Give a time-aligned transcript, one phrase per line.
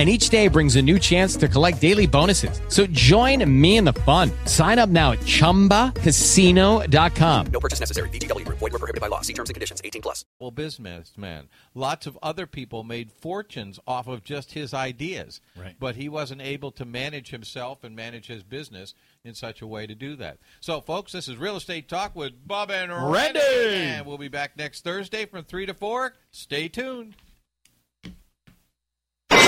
[0.00, 2.62] and each day brings a new chance to collect daily bonuses.
[2.68, 4.30] So join me in the fun.
[4.46, 7.46] Sign up now at ChumbaCasino.com.
[7.52, 8.08] No purchase necessary.
[8.08, 8.48] VGW.
[8.48, 9.20] Void were prohibited by law.
[9.20, 9.82] See terms and conditions.
[9.84, 10.24] 18 plus.
[10.38, 11.50] Well, businessman.
[11.74, 15.42] Lots of other people made fortunes off of just his ideas.
[15.54, 15.76] Right.
[15.78, 19.86] But he wasn't able to manage himself and manage his business in such a way
[19.86, 20.38] to do that.
[20.60, 23.38] So, folks, this is Real Estate Talk with Bob and Randy.
[23.38, 23.98] Randy.
[23.98, 26.14] And we'll be back next Thursday from 3 to 4.
[26.30, 27.16] Stay tuned.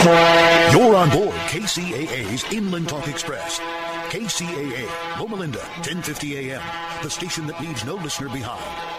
[0.04, 3.60] You're on board KCAA's Inland Talk Express.
[4.10, 6.62] KCAA, Loma Linda, 1050 AM,
[7.04, 8.92] the station that leaves no listener behind.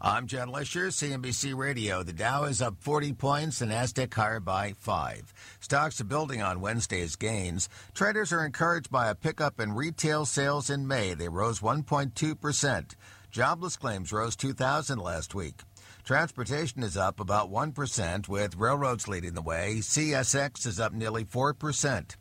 [0.00, 2.02] I'm John Lisher, CNBC Radio.
[2.02, 5.32] The Dow is up 40 points and Nasdaq higher by 5.
[5.60, 7.68] Stocks are building on Wednesday's gains.
[7.94, 11.14] Traders are encouraged by a pickup in retail sales in May.
[11.14, 12.94] They rose 1.2%.
[13.34, 15.62] Jobless claims rose 2,000 last week.
[16.04, 19.78] Transportation is up about 1%, with railroads leading the way.
[19.80, 22.14] CSX is up nearly 4%.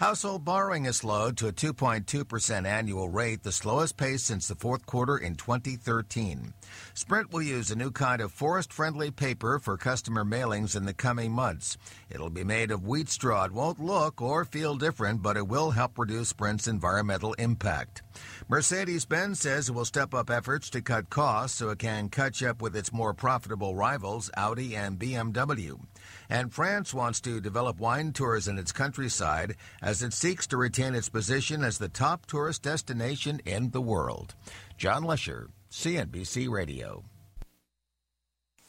[0.00, 4.86] Household borrowing has slowed to a 2.2% annual rate, the slowest pace since the fourth
[4.86, 6.54] quarter in 2013.
[6.94, 10.94] Sprint will use a new kind of forest friendly paper for customer mailings in the
[10.94, 11.76] coming months.
[12.08, 13.44] It'll be made of wheat straw.
[13.44, 18.00] It won't look or feel different, but it will help reduce Sprint's environmental impact.
[18.48, 22.42] Mercedes Benz says it will step up efforts to cut costs so it can catch
[22.42, 25.78] up with its more profitable rivals, Audi and BMW.
[26.30, 30.94] And France wants to develop wine tours in its countryside as it seeks to retain
[30.94, 34.36] its position as the top tourist destination in the world.
[34.78, 37.02] John Lesher, CNBC Radio.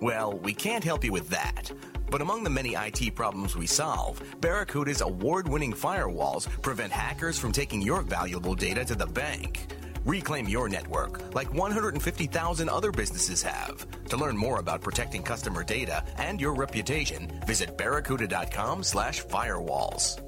[0.00, 1.72] Well, we can't help you with that.
[2.10, 7.52] But among the many IT problems we solve, Barracuda's award winning firewalls prevent hackers from
[7.52, 9.66] taking your valuable data to the bank.
[10.04, 13.86] Reclaim your network like 150,000 other businesses have.
[14.06, 20.22] To learn more about protecting customer data and your reputation, visit barracuda.com slash firewalls.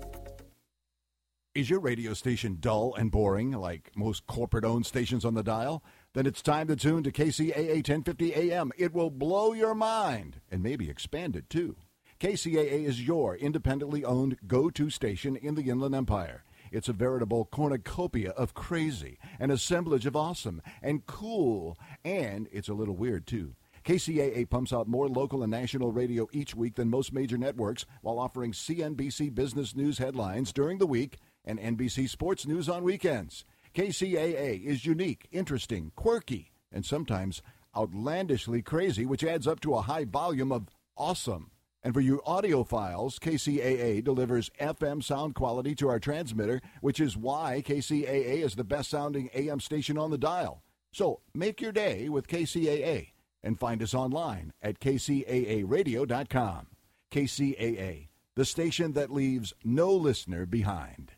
[1.54, 5.82] Is your radio station dull and boring like most corporate owned stations on the dial?
[6.12, 8.72] Then it's time to tune to KCAA 1050 AM.
[8.76, 11.76] It will blow your mind and maybe expand it too.
[12.18, 16.42] KCAA is your independently owned go to station in the Inland Empire.
[16.72, 22.74] It's a veritable cornucopia of crazy, an assemblage of awesome and cool, and it's a
[22.74, 23.54] little weird too.
[23.84, 28.18] KCAA pumps out more local and national radio each week than most major networks while
[28.18, 33.44] offering CNBC business news headlines during the week and NBC sports news on weekends.
[33.74, 37.42] KCAA is unique, interesting, quirky, and sometimes
[37.76, 41.50] outlandishly crazy, which adds up to a high volume of awesome.
[41.82, 47.62] And for you audiophiles, KCAA delivers FM sound quality to our transmitter, which is why
[47.64, 50.62] KCAA is the best sounding AM station on the dial.
[50.92, 53.12] So make your day with KCAA
[53.42, 56.66] and find us online at kcaaradio.com.
[57.10, 61.12] KCAA, the station that leaves no listener behind.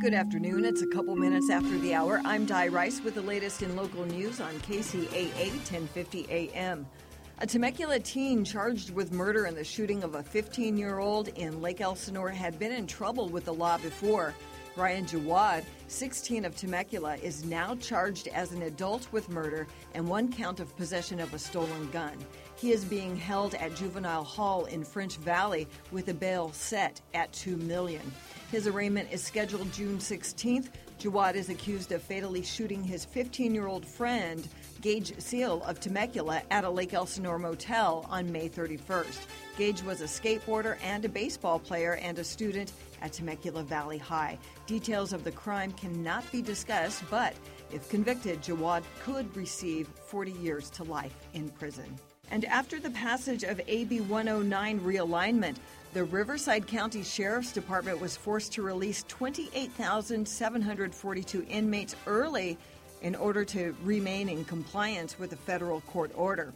[0.00, 0.64] Good afternoon.
[0.64, 2.20] It's a couple minutes after the hour.
[2.24, 6.86] I'm Di Rice with the latest in local news on KCAA 1050 AM.
[7.38, 11.62] A Temecula teen charged with murder in the shooting of a 15 year old in
[11.62, 14.34] Lake Elsinore had been in trouble with the law before.
[14.74, 20.32] Brian Jawad, 16 of Temecula, is now charged as an adult with murder and one
[20.32, 22.18] count of possession of a stolen gun.
[22.56, 27.32] He is being held at Juvenile Hall in French Valley with a bail set at
[27.32, 28.00] 2 million.
[28.50, 30.68] His arraignment is scheduled June 16th.
[31.00, 34.46] Jawad is accused of fatally shooting his 15-year-old friend
[34.80, 39.18] Gage Seal of Temecula at a Lake Elsinore motel on May 31st.
[39.58, 42.72] Gage was a skateboarder and a baseball player and a student
[43.02, 44.38] at Temecula Valley High.
[44.66, 47.34] Details of the crime cannot be discussed, but
[47.72, 51.98] if convicted, Jawad could receive 40 years to life in prison.
[52.30, 55.56] And after the passage of AB 109 realignment,
[55.92, 62.56] the Riverside County Sheriff's Department was forced to release 28,742 inmates early
[63.02, 66.52] in order to remain in compliance with a federal court order.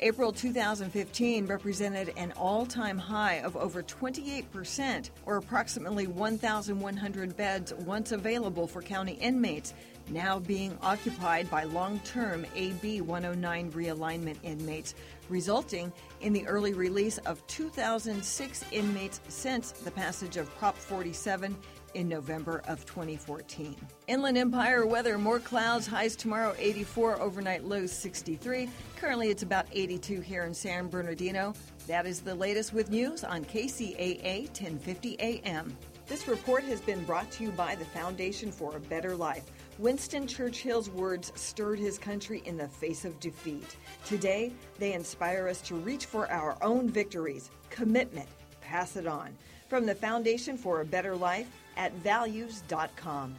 [0.00, 8.12] April 2015 represented an all time high of over 28%, or approximately 1,100 beds once
[8.12, 9.74] available for county inmates,
[10.08, 14.94] now being occupied by long term AB 109 realignment inmates,
[15.28, 21.56] resulting in the early release of 2,006 inmates since the passage of Prop 47
[21.94, 23.76] in November of 2014.
[24.06, 28.68] Inland Empire weather more clouds, highs tomorrow 84, overnight lows 63.
[28.96, 31.54] Currently it's about 82 here in San Bernardino.
[31.86, 35.76] That is the latest with news on KCAA 1050 AM.
[36.06, 39.44] This report has been brought to you by the Foundation for a Better Life.
[39.78, 43.76] Winston Churchill's words stirred his country in the face of defeat.
[44.06, 47.50] Today, they inspire us to reach for our own victories.
[47.68, 48.28] Commitment,
[48.62, 49.36] pass it on.
[49.68, 53.36] From the Foundation for a Better Life at values.com.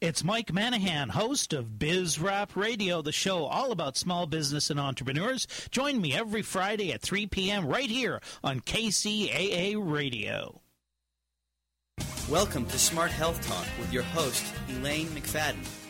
[0.00, 4.80] It's Mike Manahan, host of Biz Rap Radio, the show all about small business and
[4.80, 5.46] entrepreneurs.
[5.70, 7.66] Join me every Friday at 3 p.m.
[7.66, 10.60] right here on KCAA Radio.
[12.28, 15.81] Welcome to Smart Health Talk with your host, Elaine McFadden.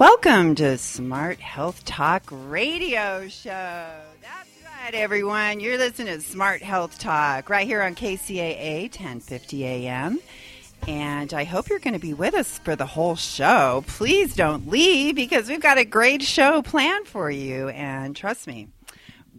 [0.00, 3.50] Welcome to Smart Health Talk Radio Show.
[4.22, 5.60] That's right, everyone.
[5.60, 10.18] You're listening to Smart Health Talk right here on KCAA 1050 AM.
[10.88, 13.84] And I hope you're going to be with us for the whole show.
[13.86, 17.68] Please don't leave because we've got a great show planned for you.
[17.68, 18.68] And trust me,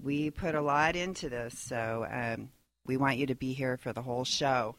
[0.04, 1.58] we put a lot into this.
[1.58, 2.50] So um,
[2.86, 4.76] we want you to be here for the whole show.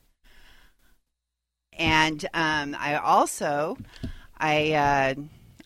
[1.73, 3.79] And um, I also,
[4.39, 4.75] I.
[4.75, 5.15] Uh,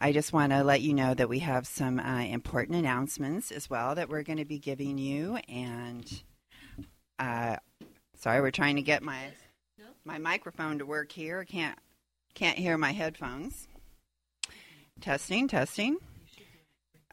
[0.01, 3.71] I just want to let you know that we have some uh, important announcements as
[3.71, 5.39] well that we're going to be giving you.
[5.49, 6.23] And
[7.19, 7.57] uh,
[8.19, 9.19] sorry, we're trying to get my
[10.05, 11.45] my microphone to work here.
[11.45, 11.79] Can't
[12.35, 13.69] can't hear my headphones.
[15.01, 15.99] Testing, testing.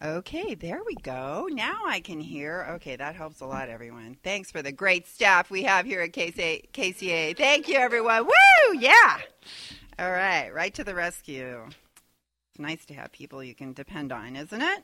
[0.03, 1.47] Okay, there we go.
[1.50, 2.68] Now I can hear.
[2.71, 4.18] Okay, that helps a lot, everyone.
[4.21, 6.69] Thanks for the great staff we have here at KCA.
[6.71, 7.38] KCA.
[7.38, 8.25] Thank you, everyone.
[8.25, 8.77] Woo!
[8.77, 9.19] Yeah.
[9.97, 11.69] All right, right to the rescue.
[12.54, 14.84] It's nice to have people you can depend on, isn't it?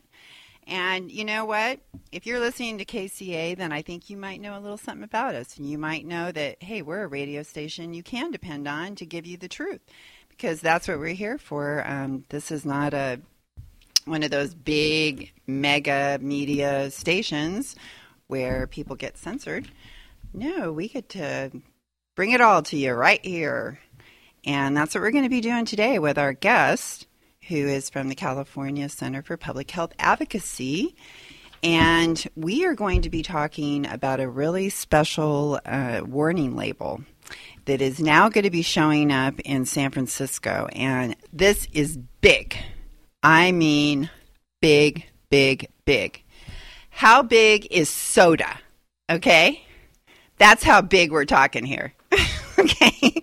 [0.65, 1.79] And you know what?
[2.11, 5.35] If you're listening to KCA, then I think you might know a little something about
[5.35, 5.55] us.
[5.55, 9.05] And you might know that, hey, we're a radio station you can depend on to
[9.05, 9.81] give you the truth
[10.29, 11.87] because that's what we're here for.
[11.87, 13.21] Um, this is not a
[14.05, 17.75] one of those big mega media stations
[18.25, 19.69] where people get censored.
[20.33, 21.51] No, we get to
[22.15, 23.77] bring it all to you right here.
[24.43, 27.05] And that's what we're going to be doing today with our guest
[27.49, 30.95] who is from the California Center for Public Health Advocacy.
[31.63, 37.01] And we are going to be talking about a really special uh, warning label
[37.65, 40.69] that is now going to be showing up in San Francisco.
[40.73, 42.55] And this is big.
[43.23, 44.11] I mean,
[44.61, 46.23] big, big, big.
[46.91, 48.59] How big is soda?
[49.09, 49.65] Okay?
[50.37, 51.93] That's how big we're talking here.
[52.63, 53.21] okay.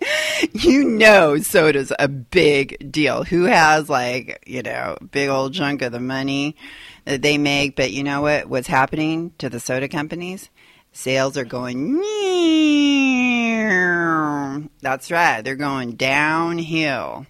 [0.53, 3.25] you know soda's a big deal.
[3.25, 6.57] Who has like, you know, big old chunk of the money
[7.05, 10.49] that they make, but you know what what's happening to the soda companies?
[10.93, 12.01] Sales are going
[14.81, 15.43] That's right.
[15.43, 17.27] They're going downhill.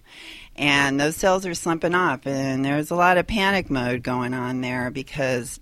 [0.55, 4.61] And those sales are slumping off and there's a lot of panic mode going on
[4.61, 5.59] there because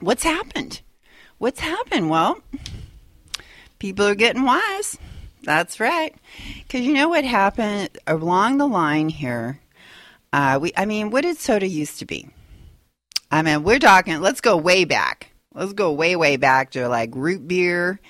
[0.00, 0.82] what's happened?
[1.38, 2.10] What's happened?
[2.10, 2.38] Well,
[3.78, 4.98] people are getting wise.
[5.44, 6.14] That's right.
[6.58, 9.60] Because you know what happened along the line here?
[10.32, 12.28] Uh, we, I mean, what did soda used to be?
[13.30, 14.20] I mean, we're talking.
[14.20, 15.30] Let's go way back.
[15.54, 18.00] Let's go way, way back to like root beer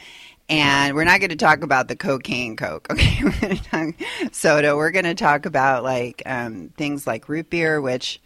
[0.49, 3.23] And we're not going to talk about the cocaine Coke, okay?
[3.73, 3.95] We're
[4.33, 4.77] soda.
[4.77, 8.21] We're going to talk about like um, things like root beer, which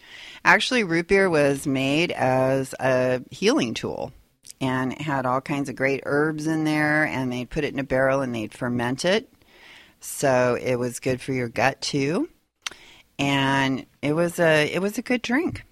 [0.45, 4.13] actually root beer was made as a healing tool
[4.61, 7.79] and it had all kinds of great herbs in there and they'd put it in
[7.79, 9.33] a barrel and they'd ferment it.
[10.01, 12.29] So it was good for your gut too.
[13.19, 15.65] And it was a it was a good drink.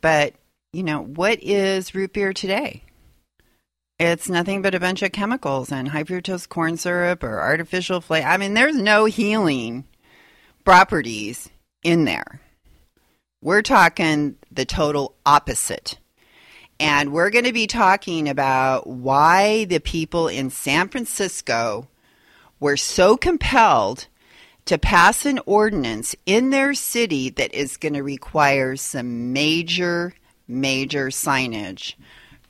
[0.00, 0.34] But
[0.72, 2.84] you know what is root beer today?
[3.98, 8.28] It's nothing but a bunch of chemicals and high fructose corn syrup or artificial flavor
[8.28, 9.84] i mean there's no healing
[10.64, 11.48] properties
[11.82, 12.40] in there.
[13.40, 15.98] We're talking the total opposite
[16.80, 21.88] and we're going to be talking about why the people in San Francisco
[22.60, 24.06] were so compelled
[24.64, 30.12] to pass an ordinance in their city that is going to require some major,
[30.46, 31.94] major signage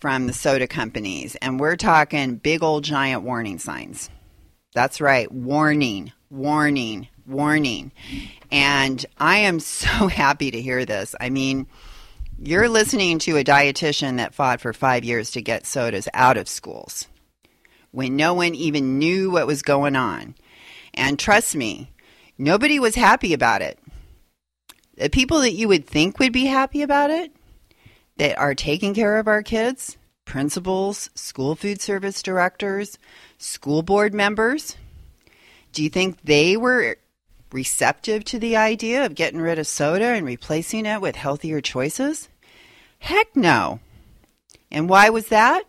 [0.00, 1.37] from the soda companies.
[1.37, 4.11] And we're talking big old giant warning signs.
[4.75, 7.92] That's right, warning, warning, warning.
[8.50, 11.14] And I am so happy to hear this.
[11.20, 11.66] I mean,
[12.40, 16.49] you're listening to a dietitian that fought for five years to get sodas out of
[16.49, 17.09] schools
[17.90, 20.35] when no one even knew what was going on.
[20.95, 21.90] And trust me,
[22.37, 23.78] nobody was happy about it.
[24.97, 27.33] The people that you would think would be happy about it,
[28.18, 32.99] that are taking care of our kids, principals, school food service directors,
[33.38, 34.76] school board members,
[35.73, 36.97] do you think they were
[37.52, 42.28] receptive to the idea of getting rid of soda and replacing it with healthier choices?
[42.98, 43.80] Heck no.
[44.70, 45.64] And why was that?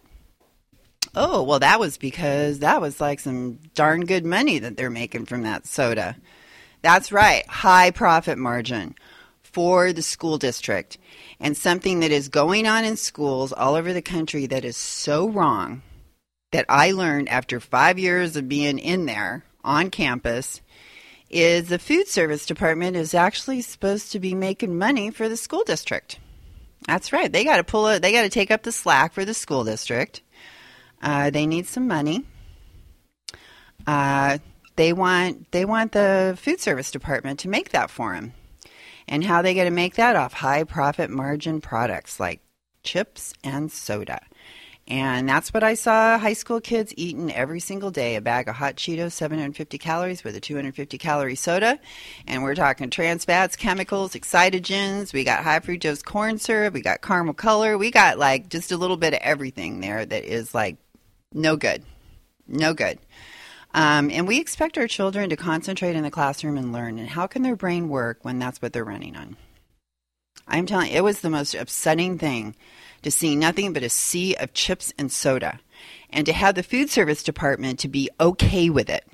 [1.15, 5.25] Oh, well, that was because that was like some darn good money that they're making
[5.25, 6.17] from that soda.
[6.81, 8.95] That's right, high profit margin
[9.41, 10.98] for the school district.
[11.39, 15.27] And something that is going on in schools all over the country that is so
[15.27, 15.81] wrong
[16.51, 20.62] that I learned after five years of being in there on campus
[21.29, 25.63] is the food service department is actually supposed to be making money for the school
[25.63, 26.19] district.
[26.88, 27.31] That's right.
[27.31, 28.01] They got to pull it.
[28.01, 30.21] They got to take up the slack for the school district.
[31.01, 32.25] Uh, they need some money.
[33.86, 34.39] Uh,
[34.75, 38.33] they want they want the food service department to make that for them.
[39.07, 42.41] And how they going to make that off high profit margin products like
[42.83, 44.21] chips and soda.
[44.89, 48.55] And that's what I saw high school kids eating every single day a bag of
[48.55, 51.79] hot Cheetos, 750 calories with a 250 calorie soda.
[52.25, 55.13] And we're talking trans fats, chemicals, excitotoxins.
[55.13, 56.74] We got high fructose corn syrup.
[56.74, 57.77] We got caramel color.
[57.77, 60.77] We got like just a little bit of everything there that is like
[61.34, 61.84] no good.
[62.48, 62.98] No good.
[63.75, 66.98] Um, and we expect our children to concentrate in the classroom and learn.
[66.98, 69.38] And how can their brain work when that's what they're running on?
[70.48, 72.55] I'm telling you, it was the most upsetting thing
[73.03, 75.60] to see nothing but a sea of chips and soda,
[76.10, 79.06] and to have the food service department to be okay with it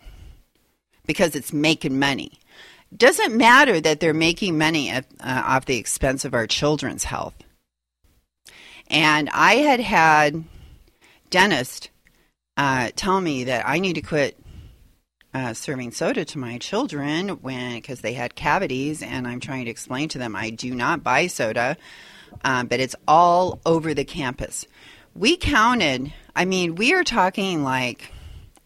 [1.05, 2.39] because it's making money.
[2.95, 7.35] Doesn't matter that they're making money at, uh, off the expense of our children's health.
[8.87, 10.43] And I had had
[11.29, 11.89] dentist
[12.57, 14.39] uh, tell me that I need to quit
[15.33, 19.71] uh, serving soda to my children when because they had cavities, and I'm trying to
[19.71, 21.75] explain to them I do not buy soda
[22.43, 24.65] um, but it's all over the campus.
[25.15, 28.11] We counted, I mean, we are talking like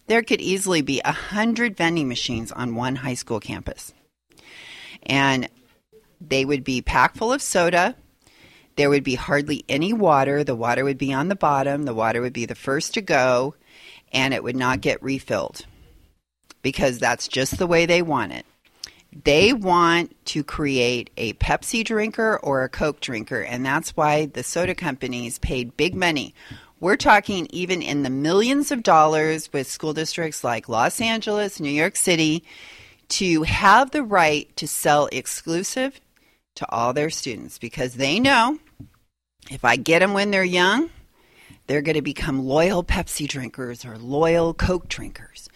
[0.07, 3.93] there could easily be a hundred vending machines on one high school campus.
[5.03, 5.47] And
[6.19, 7.95] they would be packed full of soda.
[8.75, 10.43] There would be hardly any water.
[10.43, 11.83] The water would be on the bottom.
[11.83, 13.55] The water would be the first to go,
[14.11, 15.65] and it would not get refilled
[16.61, 18.45] because that's just the way they want it.
[19.23, 24.43] They want to create a Pepsi drinker or a Coke drinker, and that's why the
[24.43, 26.33] soda companies paid big money.
[26.79, 31.71] We're talking even in the millions of dollars with school districts like Los Angeles, New
[31.71, 32.45] York City,
[33.09, 35.99] to have the right to sell exclusive
[36.55, 38.57] to all their students because they know
[39.49, 40.89] if I get them when they're young,
[41.67, 45.49] they're going to become loyal Pepsi drinkers or loyal Coke drinkers.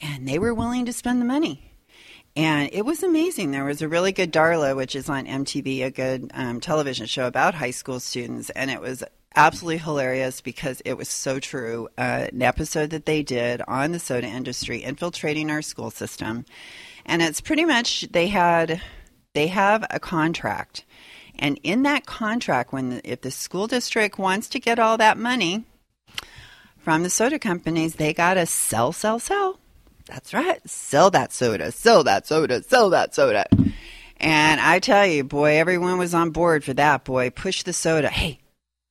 [0.00, 1.71] And they were willing to spend the money
[2.34, 3.50] and it was amazing.
[3.50, 7.26] There was a really good Daria, which is on MTV, a good um, television show
[7.26, 9.04] about high school students, and it was
[9.36, 11.88] absolutely hilarious because it was so true.
[11.98, 16.46] Uh, an episode that they did on the soda industry infiltrating our school system,
[17.04, 18.80] and it's pretty much they had
[19.34, 20.86] they have a contract,
[21.38, 25.64] and in that contract, when if the school district wants to get all that money
[26.78, 29.58] from the soda companies, they got to sell, sell, sell
[30.06, 30.60] that's right.
[30.68, 31.72] Sell that soda.
[31.72, 32.62] Sell that soda.
[32.62, 33.46] Sell that soda.
[34.18, 37.04] And I tell you, boy, everyone was on board for that.
[37.04, 38.08] Boy, push the soda.
[38.08, 38.38] Hey,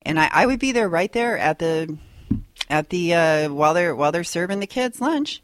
[0.01, 1.97] and I, I would be there right there at the
[2.69, 5.41] at the uh, while they're while they're serving the kids lunch.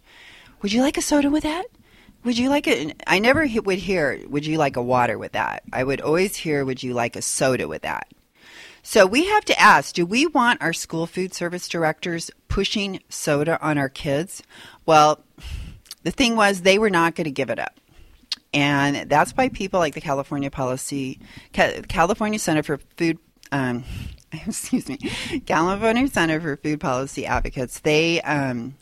[0.61, 1.65] Would you like a soda with that?
[2.23, 3.01] Would you like it?
[3.07, 5.63] I never would hear, would you like a water with that?
[5.71, 8.11] I would always hear, would you like a soda with that?
[8.83, 13.61] So we have to ask do we want our school food service directors pushing soda
[13.61, 14.43] on our kids?
[14.87, 15.23] Well,
[16.03, 17.79] the thing was, they were not going to give it up.
[18.53, 21.19] And that's why people like the California Policy,
[21.53, 23.19] California Center for Food,
[23.51, 23.83] um,
[24.31, 24.97] excuse me,
[25.45, 28.75] California Center for Food Policy Advocates, they, um,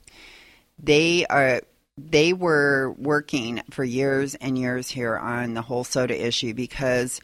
[0.79, 1.61] they are
[1.97, 7.21] they were working for years and years here on the whole soda issue because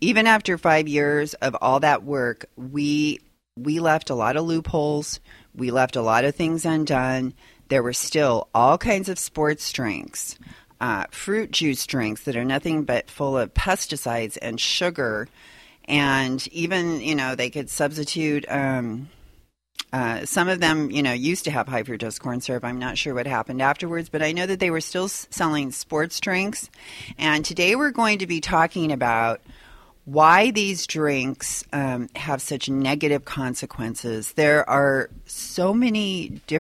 [0.00, 3.18] even after five years of all that work, we
[3.56, 5.20] we left a lot of loopholes.
[5.54, 7.34] We left a lot of things undone.
[7.68, 10.38] There were still all kinds of sports drinks,
[10.80, 15.28] uh, fruit juice drinks that are nothing but full of pesticides and sugar,
[15.86, 18.44] and even you know they could substitute.
[18.48, 19.08] Um,
[19.92, 22.64] uh, some of them, you know, used to have high fructose corn syrup.
[22.64, 26.20] I'm not sure what happened afterwards, but I know that they were still selling sports
[26.20, 26.68] drinks.
[27.18, 29.40] And today we're going to be talking about
[30.04, 34.32] why these drinks um, have such negative consequences.
[34.32, 36.65] There are so many different.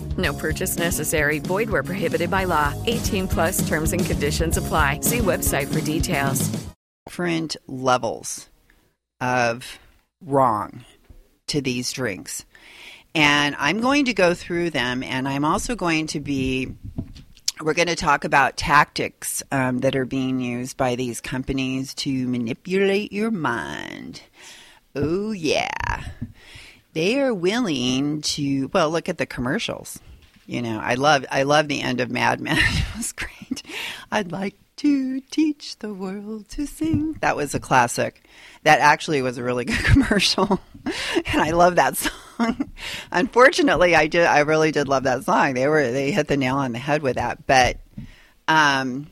[0.17, 1.39] No purchase necessary.
[1.39, 2.73] Void where prohibited by law.
[2.87, 5.01] 18 plus terms and conditions apply.
[5.01, 6.49] See website for details.
[7.07, 8.49] different levels
[9.19, 9.79] of
[10.21, 10.85] wrong
[11.47, 12.45] to these drinks.
[13.13, 16.73] And I'm going to go through them, and I'm also going to be,
[17.59, 22.27] we're going to talk about tactics um, that are being used by these companies to
[22.27, 24.21] manipulate your mind.
[24.95, 26.05] Oh, yeah.
[26.93, 29.99] They are willing to, well, look at the commercials.
[30.45, 32.57] You know, I love I love the end of Mad Men.
[32.59, 33.63] it was great.
[34.11, 37.13] I'd like to teach the world to sing.
[37.21, 38.27] That was a classic.
[38.63, 40.59] That actually was a really good commercial.
[41.27, 42.71] and I love that song.
[43.11, 45.53] Unfortunately, I did I really did love that song.
[45.53, 47.45] They were they hit the nail on the head with that.
[47.47, 47.77] But
[48.47, 49.07] um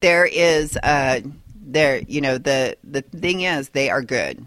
[0.00, 1.20] there is uh
[1.56, 4.46] there you know the the thing is they are good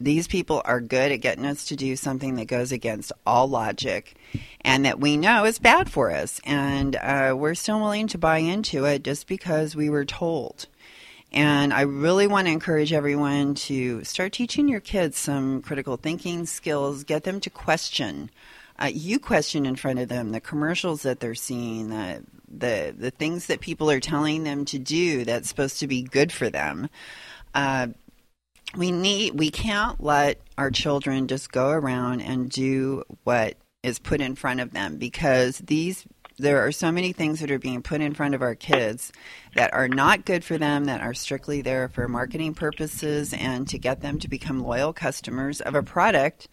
[0.00, 4.14] these people are good at getting us to do something that goes against all logic
[4.60, 6.40] and that we know is bad for us.
[6.44, 10.66] And uh, we're still willing to buy into it just because we were told.
[11.32, 16.46] And i really want to encourage everyone to start teaching your kids some critical thinking
[16.46, 17.04] skills.
[17.04, 18.30] Get them to question
[18.78, 23.10] uh, you question in front of them the commercials that they're seeing the the the
[23.10, 26.88] things that people are telling them to do that's supposed to be good for them.
[27.54, 27.88] Uh,
[28.74, 34.20] we need we can't let our children just go around and do what is put
[34.20, 36.06] in front of them because these
[36.38, 39.12] there are so many things that are being put in front of our kids
[39.56, 43.78] that are not good for them that are strictly there for marketing purposes and to
[43.78, 46.48] get them to become loyal customers of a product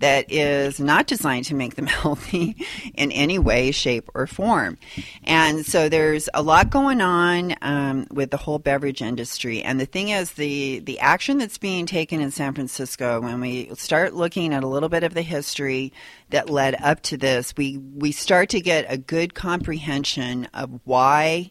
[0.00, 2.56] that is not designed to make them healthy
[2.94, 4.78] in any way shape or form.
[5.24, 9.62] And so there's a lot going on um, with the whole beverage industry.
[9.62, 13.70] And the thing is the the action that's being taken in san francisco when we
[13.74, 15.92] start looking at a little bit of the history
[16.30, 21.50] that led up to this we we start to get a good comprehension of why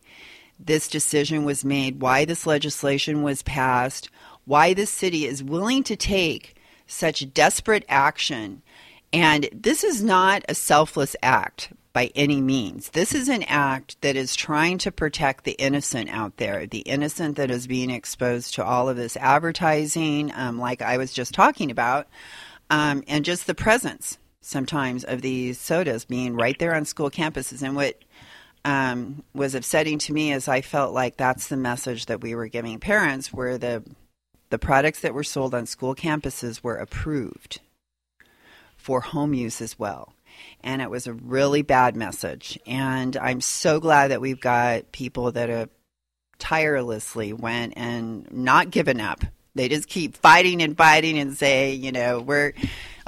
[0.65, 4.09] this decision was made, why this legislation was passed,
[4.45, 6.55] why this city is willing to take
[6.87, 8.61] such desperate action.
[9.13, 12.89] And this is not a selfless act by any means.
[12.89, 17.35] This is an act that is trying to protect the innocent out there, the innocent
[17.35, 21.69] that is being exposed to all of this advertising, um, like I was just talking
[21.69, 22.07] about,
[22.69, 27.61] um, and just the presence sometimes of these sodas being right there on school campuses.
[27.61, 27.99] And what
[28.65, 32.47] um, was upsetting to me is I felt like that's the message that we were
[32.47, 33.83] giving parents, where the
[34.49, 37.61] the products that were sold on school campuses were approved
[38.75, 40.13] for home use as well.
[40.61, 42.59] And it was a really bad message.
[42.67, 45.69] And I'm so glad that we've got people that have
[46.37, 49.23] tirelessly went and not given up.
[49.55, 52.53] They just keep fighting and fighting and say, you know, we're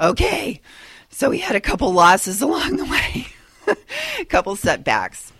[0.00, 0.62] okay.
[1.10, 3.26] So we had a couple losses along the way,
[4.20, 5.33] a couple setbacks.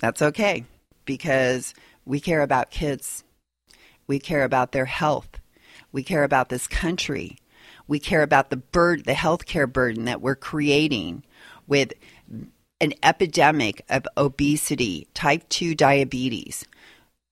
[0.00, 0.64] That's okay
[1.04, 3.22] because we care about kids.
[4.06, 5.40] We care about their health.
[5.92, 7.36] We care about this country.
[7.86, 11.22] We care about the bird, the healthcare burden that we're creating
[11.66, 11.92] with
[12.80, 16.64] an epidemic of obesity, type 2 diabetes.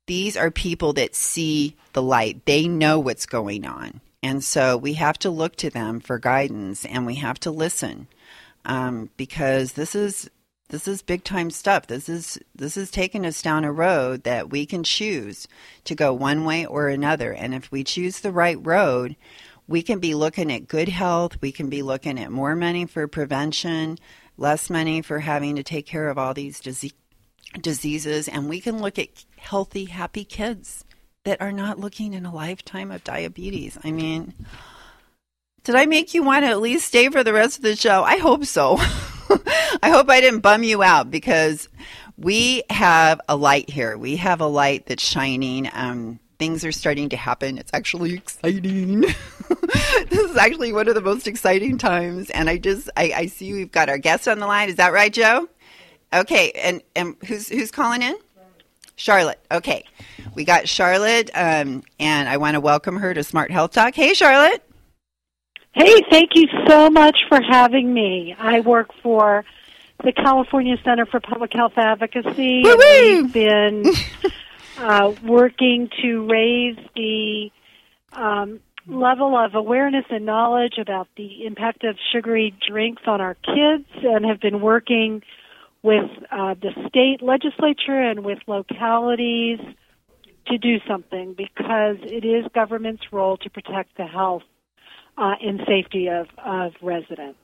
[0.06, 4.00] These are people that see the light, they know what's going on.
[4.22, 8.08] And so we have to look to them for guidance and we have to listen
[8.64, 10.28] um, because this is
[10.68, 11.86] this is big time stuff.
[11.86, 15.48] This is this is taking us down a road that we can choose
[15.84, 17.32] to go one way or another.
[17.32, 19.16] And if we choose the right road,
[19.66, 21.40] we can be looking at good health.
[21.40, 23.98] We can be looking at more money for prevention,
[24.36, 26.92] less money for having to take care of all these disease,
[27.60, 30.84] diseases, and we can look at healthy, happy kids
[31.24, 33.78] that are not looking in a lifetime of diabetes.
[33.84, 34.34] I mean,
[35.64, 38.02] did I make you want to at least stay for the rest of the show?
[38.02, 38.78] I hope so.
[39.82, 41.68] I hope I didn't bum you out because
[42.16, 43.96] we have a light here.
[43.96, 45.68] We have a light that's shining.
[45.72, 47.58] Um, things are starting to happen.
[47.58, 49.00] It's actually exciting.
[50.10, 52.30] this is actually one of the most exciting times.
[52.30, 54.68] And I just, I, I see we've got our guest on the line.
[54.68, 55.48] Is that right, Joe?
[56.12, 56.52] Okay.
[56.52, 58.16] And, and who's, who's calling in?
[58.96, 59.38] Charlotte.
[59.50, 59.84] Okay.
[60.34, 63.94] We got Charlotte, um, and I want to welcome her to Smart Health Talk.
[63.94, 64.67] Hey, Charlotte.
[65.78, 68.34] Hey, thank you so much for having me.
[68.36, 69.44] I work for
[70.02, 72.64] the California Center for Public Health Advocacy.
[72.64, 73.84] We've been
[74.78, 77.52] uh, working to raise the
[78.12, 83.86] um, level of awareness and knowledge about the impact of sugary drinks on our kids
[84.02, 85.22] and have been working
[85.84, 89.60] with uh, the state legislature and with localities
[90.48, 94.42] to do something because it is government's role to protect the health
[95.18, 97.38] uh, and safety of, of residents.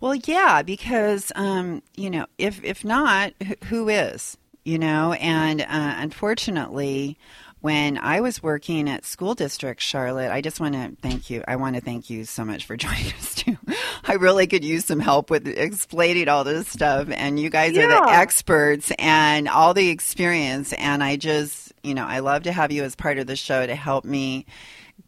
[0.00, 3.32] Well, yeah, because um, you know, if if not,
[3.64, 4.36] who is?
[4.64, 7.18] You know, and uh, unfortunately,
[7.60, 11.42] when I was working at school district Charlotte, I just want to thank you.
[11.48, 13.56] I want to thank you so much for joining us too.
[14.04, 17.84] I really could use some help with explaining all this stuff, and you guys yeah.
[17.84, 20.74] are the experts and all the experience.
[20.74, 23.66] And I just, you know, I love to have you as part of the show
[23.66, 24.44] to help me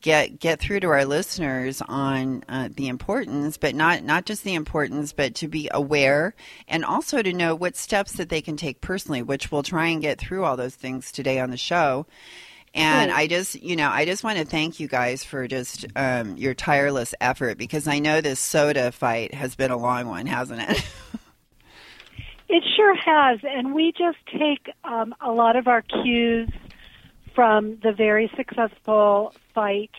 [0.00, 4.54] get get through to our listeners on uh, the importance, but not not just the
[4.54, 6.34] importance, but to be aware
[6.68, 10.02] and also to know what steps that they can take personally, which we'll try and
[10.02, 12.06] get through all those things today on the show.
[12.76, 16.36] And I just, you know, I just want to thank you guys for just um,
[16.36, 20.60] your tireless effort because I know this soda fight has been a long one, hasn't
[20.60, 20.84] it?
[22.50, 26.50] it sure has, and we just take um, a lot of our cues
[27.34, 29.90] from the very successful fight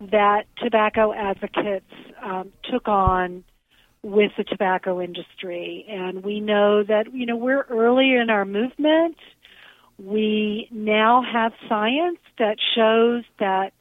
[0.00, 3.44] that tobacco advocates um, took on
[4.02, 5.86] with the tobacco industry.
[5.88, 9.16] And we know that, you know, we're early in our movement.
[9.98, 13.72] We now have science that shows that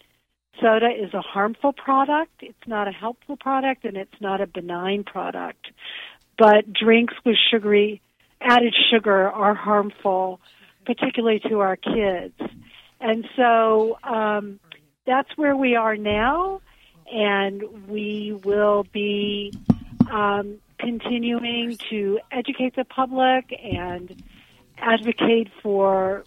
[0.62, 2.34] soda is a harmful product.
[2.42, 5.68] It's not a helpful product and it's not a benign product.
[6.38, 8.02] But drinks with sugary,
[8.42, 10.42] added sugar are harmful,
[10.86, 12.36] particularly to our kids.
[13.00, 14.60] And so um,
[15.10, 16.62] that's where we are now,
[17.12, 19.52] and we will be
[20.12, 24.24] um, continuing to educate the public and
[24.78, 26.24] advocate for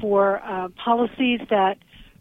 [0.00, 1.78] for uh, policies that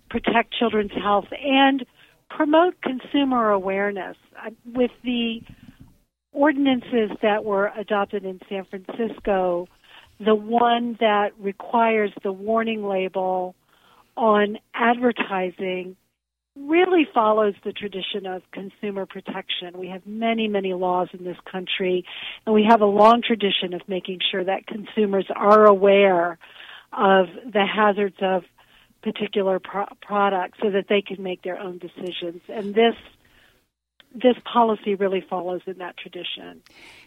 [0.10, 1.86] protect children's health and
[2.30, 4.18] promote consumer awareness.
[4.36, 5.42] Uh, with the
[6.34, 9.68] ordinances that were adopted in San Francisco,
[10.20, 13.56] the one that requires the warning label
[14.16, 15.96] on advertising
[16.56, 19.78] really follows the tradition of consumer protection.
[19.78, 22.06] We have many, many laws in this country,
[22.46, 26.38] and we have a long tradition of making sure that consumers are aware
[26.92, 28.44] of the hazards of
[29.02, 32.42] particular pro- products so that they can make their own decisions.
[32.50, 32.96] And this
[34.14, 36.62] this policy really follows in that tradition.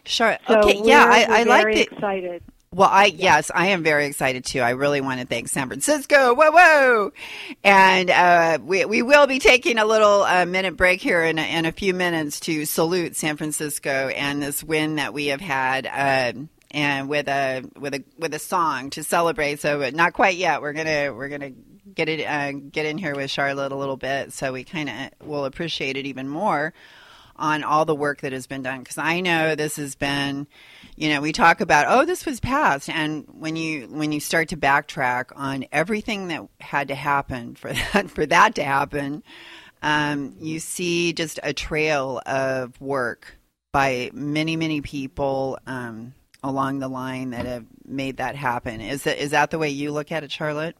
[0.05, 0.37] Sure.
[0.47, 0.81] So okay.
[0.83, 2.43] yeah, I, I like very excited.
[2.75, 4.59] Well, I yes, I am very excited too.
[4.59, 6.33] I really want to thank San Francisco.
[6.35, 7.13] Whoa, whoa!
[7.63, 11.57] And uh, we we will be taking a little uh, minute break here in a,
[11.57, 15.87] in a few minutes to salute San Francisco and this win that we have had.
[15.87, 19.61] Uh, and with a with a with a song to celebrate.
[19.61, 20.61] So not quite yet.
[20.61, 21.51] We're gonna we're gonna
[21.93, 25.25] get it uh, get in here with Charlotte a little bit, so we kind of
[25.25, 26.73] will appreciate it even more
[27.35, 28.79] on all the work that has been done.
[28.79, 30.47] Because I know this has been
[30.95, 32.89] you know we talk about oh this was passed.
[32.89, 37.73] And when you when you start to backtrack on everything that had to happen for
[37.93, 39.23] that for that to happen
[39.85, 43.37] um, you see just a trail of work
[43.71, 48.81] by many many people um, along the line that have made that happen.
[48.81, 50.75] Is that is that the way you look at it Charlotte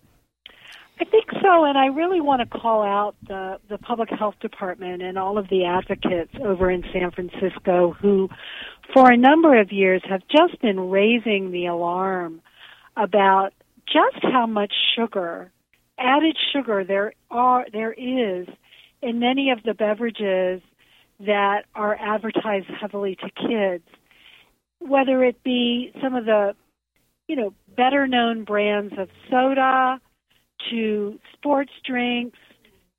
[1.00, 5.02] I think so, and I really want to call out the the public health department
[5.02, 8.30] and all of the advocates over in San Francisco who
[8.94, 12.42] for a number of years have just been raising the alarm
[12.96, 13.54] about
[13.88, 15.52] just how much sugar,
[16.00, 18.48] added sugar there are there is
[19.02, 20.62] in many of the beverages
[21.20, 23.84] that are advertised heavily to kids.
[24.80, 26.56] Whether it be some of the,
[27.28, 30.00] you know, better known brands of soda
[30.70, 32.38] to sports drinks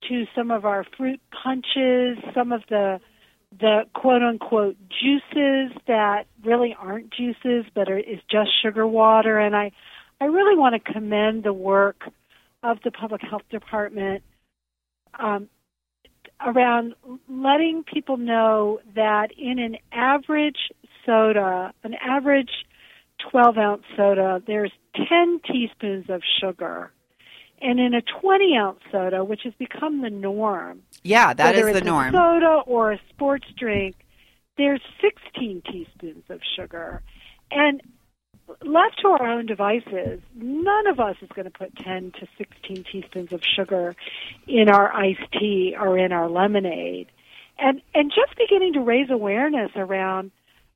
[0.09, 3.01] to some of our fruit punches, some of the
[3.59, 9.55] the quote unquote juices that really aren't juices but are, is just sugar water and
[9.57, 9.71] I
[10.21, 12.03] I really want to commend the work
[12.63, 14.23] of the public health department
[15.19, 15.49] um,
[16.45, 16.95] around
[17.29, 20.71] letting people know that in an average
[21.05, 22.51] soda, an average
[23.31, 26.93] 12 ounce soda, there's 10 teaspoons of sugar.
[27.61, 31.81] And in a 20 ounce soda, which has become the norm, Yeah, that is the
[31.81, 32.09] norm.
[32.15, 33.97] A soda or a sports drink,
[34.59, 37.03] there's 16 teaspoons of sugar.
[37.51, 37.81] And
[38.65, 42.85] left to our own devices, none of us is going to put 10 to 16
[42.91, 43.97] teaspoons of sugar
[44.47, 47.09] in our iced tea or in our lemonade.
[47.59, 50.31] And and just beginning to raise awareness around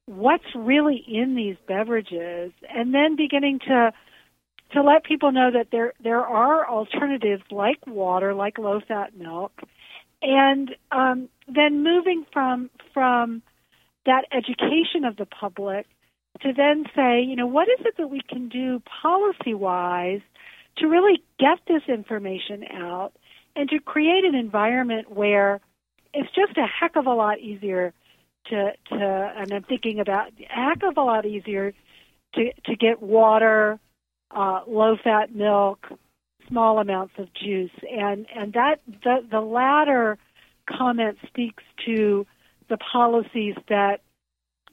[0.06, 3.92] what's really in these beverages and then beginning to
[4.72, 9.52] to let people know that there there are alternatives like water, like low fat milk,
[10.22, 13.42] and um, then moving from from
[14.06, 15.87] that education of the public
[16.42, 20.20] to then say, you know, what is it that we can do policy wise
[20.78, 23.12] to really get this information out
[23.56, 25.61] and to create an environment where
[26.14, 27.92] it's just a heck of a lot easier
[28.46, 31.74] to to and I'm thinking about a heck of a lot easier
[32.35, 33.78] to to get water,
[34.30, 35.86] uh, low fat milk,
[36.48, 40.18] small amounts of juice, and and that the the latter
[40.68, 42.26] comment speaks to
[42.68, 44.00] the policies that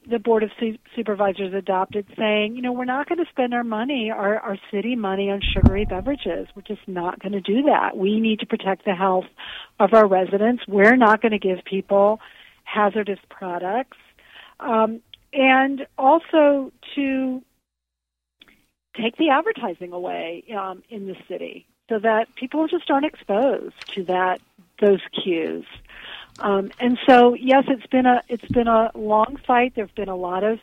[0.10, 3.64] the board of Su- supervisors adopted, saying, you know, we're not going to spend our
[3.64, 6.48] money, our our city money, on sugary beverages.
[6.56, 7.98] We're just not going to do that.
[7.98, 9.26] We need to protect the health
[9.80, 10.64] of our residents.
[10.68, 12.20] We're not going to give people
[12.64, 13.98] hazardous products,
[14.60, 15.02] um,
[15.34, 17.42] and also to
[19.02, 24.04] take the advertising away um, in the city so that people just aren't exposed to
[24.06, 24.42] that
[24.82, 25.66] those cues.
[26.40, 29.74] Um, and so, yes, it's been a it's been a long fight.
[29.76, 30.60] There've been a lot of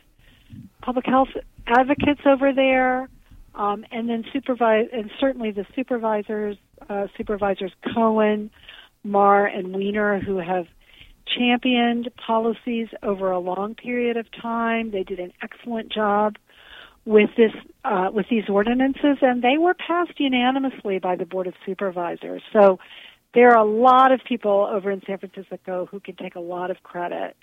[0.81, 1.29] public health
[1.67, 3.09] advocates over there,
[3.55, 6.57] um, and then supervise and certainly the supervisors,
[6.89, 8.51] uh, supervisors Cohen,
[9.03, 10.67] Mar, and Wiener, who have
[11.27, 14.91] championed policies over a long period of time.
[14.91, 16.37] They did an excellent job
[17.05, 17.51] with this
[17.83, 22.41] uh, with these ordinances, and they were passed unanimously by the board of supervisors.
[22.51, 22.79] So
[23.33, 26.71] there are a lot of people over in San Francisco who can take a lot
[26.71, 27.35] of credit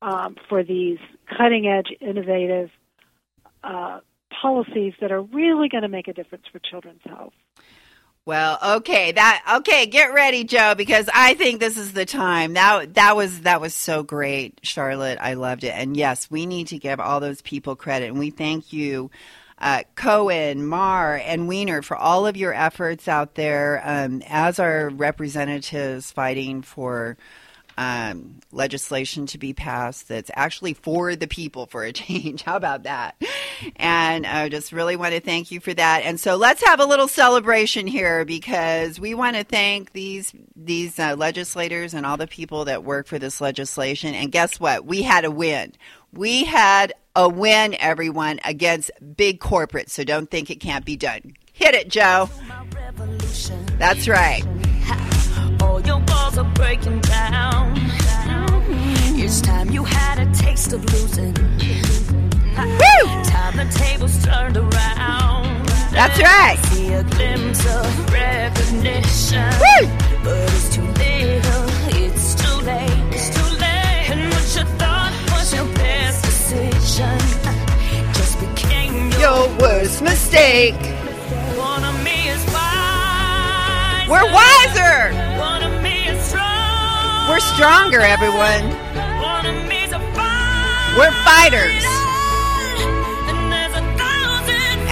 [0.00, 0.98] um, for these
[1.36, 2.70] cutting edge, innovative
[3.64, 4.00] uh,
[4.40, 7.32] policies that are really going to make a difference for children's health.
[8.26, 9.84] Well, okay, that okay.
[9.84, 12.54] Get ready, Joe, because I think this is the time.
[12.54, 15.18] That that was that was so great, Charlotte.
[15.20, 18.30] I loved it, and yes, we need to give all those people credit, and we
[18.30, 19.10] thank you,
[19.58, 24.88] uh, Cohen, Mar, and Wiener for all of your efforts out there um, as our
[24.88, 27.18] representatives fighting for
[27.76, 32.42] um, legislation to be passed that's actually for the people for a change.
[32.42, 33.16] How about that?
[33.76, 36.02] And I just really want to thank you for that.
[36.04, 40.98] And so let's have a little celebration here because we want to thank these these
[40.98, 44.14] uh, legislators and all the people that work for this legislation.
[44.14, 44.84] And guess what?
[44.84, 45.72] We had a win.
[46.12, 49.90] We had a win, everyone, against big corporate.
[49.90, 51.34] So don't think it can't be done.
[51.52, 52.28] Hit it, Joe.
[53.78, 54.42] That's right.
[55.74, 57.72] All your walls are breaking down.
[59.18, 61.34] It's time you had a taste of losing.
[62.54, 65.66] Time the tables turned around.
[65.90, 66.56] That's right.
[66.66, 69.50] See a glimpse of recognition.
[70.22, 74.10] But it's too little, it's too late, it's too late.
[74.12, 77.18] And what you thought was your best decision
[78.14, 80.78] just became your, Your worst mistake.
[81.58, 84.08] One of me is wise.
[84.08, 85.33] We're wiser.
[87.28, 88.68] We're stronger, everyone.
[90.96, 91.84] We're fighters.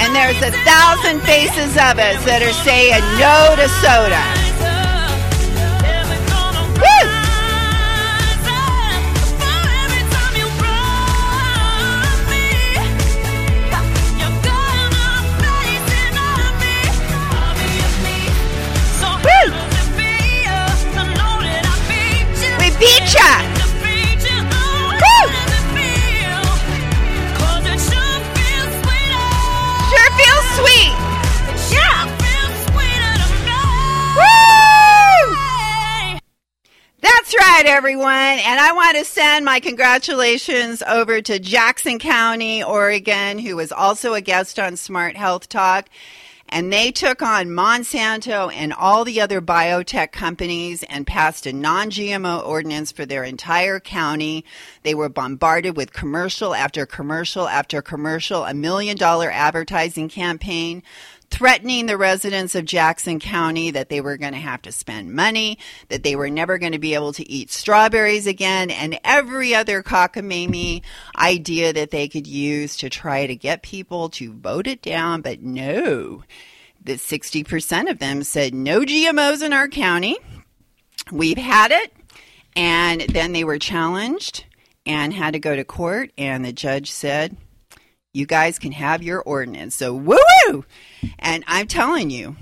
[0.00, 4.41] And there's a thousand faces of us that are saying no to soda.
[39.04, 45.16] Send my congratulations over to Jackson County, Oregon, who was also a guest on Smart
[45.16, 45.88] Health Talk.
[46.48, 51.90] And they took on Monsanto and all the other biotech companies and passed a non
[51.90, 54.44] GMO ordinance for their entire county.
[54.82, 60.82] They were bombarded with commercial after commercial after commercial, a million dollar advertising campaign
[61.32, 65.58] threatening the residents of Jackson County that they were going to have to spend money,
[65.88, 69.82] that they were never going to be able to eat strawberries again, and every other
[69.82, 70.82] cockamamie
[71.16, 75.22] idea that they could use to try to get people to vote it down.
[75.22, 76.22] But no,
[76.84, 80.18] the 60% of them said no GMOs in our county.
[81.10, 81.92] We've had it.
[82.54, 84.44] And then they were challenged
[84.84, 87.36] and had to go to court, and the judge said,
[88.12, 89.74] you guys can have your ordinance.
[89.74, 90.64] So woo woo!
[91.18, 92.36] And I'm telling you,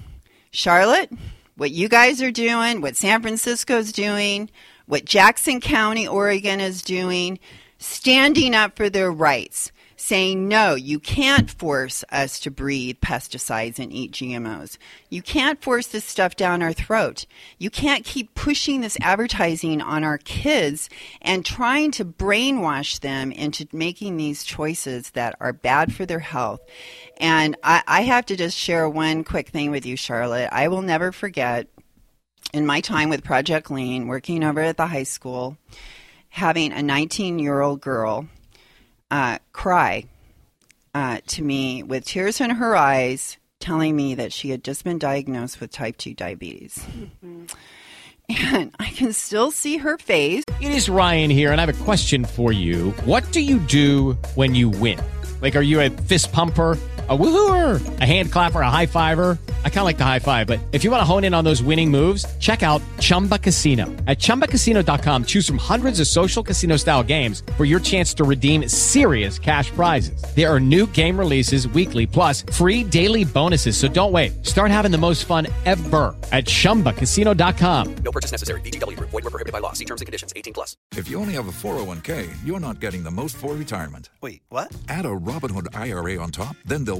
[0.50, 1.10] Charlotte,
[1.56, 4.50] what you guys are doing, what San Francisco's doing,
[4.86, 7.38] what Jackson County, Oregon is doing,
[7.78, 13.92] standing up for their rights saying, no, you can't force us to breathe pesticides and
[13.92, 14.78] eat GMOs.
[15.10, 17.26] You can't force this stuff down our throat.
[17.58, 20.88] You can't keep pushing this advertising on our kids
[21.20, 26.60] and trying to brainwash them into making these choices that are bad for their health.
[27.18, 30.48] And I, I have to just share one quick thing with you, Charlotte.
[30.50, 31.68] I will never forget
[32.54, 35.58] in my time with Project Lean, working over at the high school,
[36.30, 38.26] having a 19 year old girl
[39.10, 40.04] uh, cry
[40.94, 44.98] uh, to me with tears in her eyes, telling me that she had just been
[44.98, 46.78] diagnosed with type 2 diabetes.
[46.78, 47.44] Mm-hmm.
[48.52, 50.44] And I can still see her face.
[50.60, 52.92] It is Ryan here, and I have a question for you.
[53.04, 55.00] What do you do when you win?
[55.42, 56.78] Like, are you a fist pumper?
[57.10, 59.36] A woohooer, a hand clapper, a high fiver.
[59.64, 61.42] I kind of like the high five, but if you want to hone in on
[61.42, 63.86] those winning moves, check out Chumba Casino.
[64.06, 68.68] At ChumbaCasino.com, choose from hundreds of social casino style games for your chance to redeem
[68.68, 70.22] serious cash prizes.
[70.36, 73.76] There are new game releases weekly, plus free daily bonuses.
[73.76, 74.46] So don't wait.
[74.46, 77.94] Start having the most fun ever at ChumbaCasino.com.
[78.04, 78.60] No purchase necessary.
[78.60, 78.96] VGW.
[79.00, 79.72] Void were prohibited by law.
[79.72, 80.32] See terms and conditions.
[80.36, 80.76] 18 plus.
[80.96, 84.10] If you only have a 401k, you're not getting the most for retirement.
[84.20, 84.72] Wait, what?
[84.88, 86.99] Add a Robinhood IRA on top, then they'll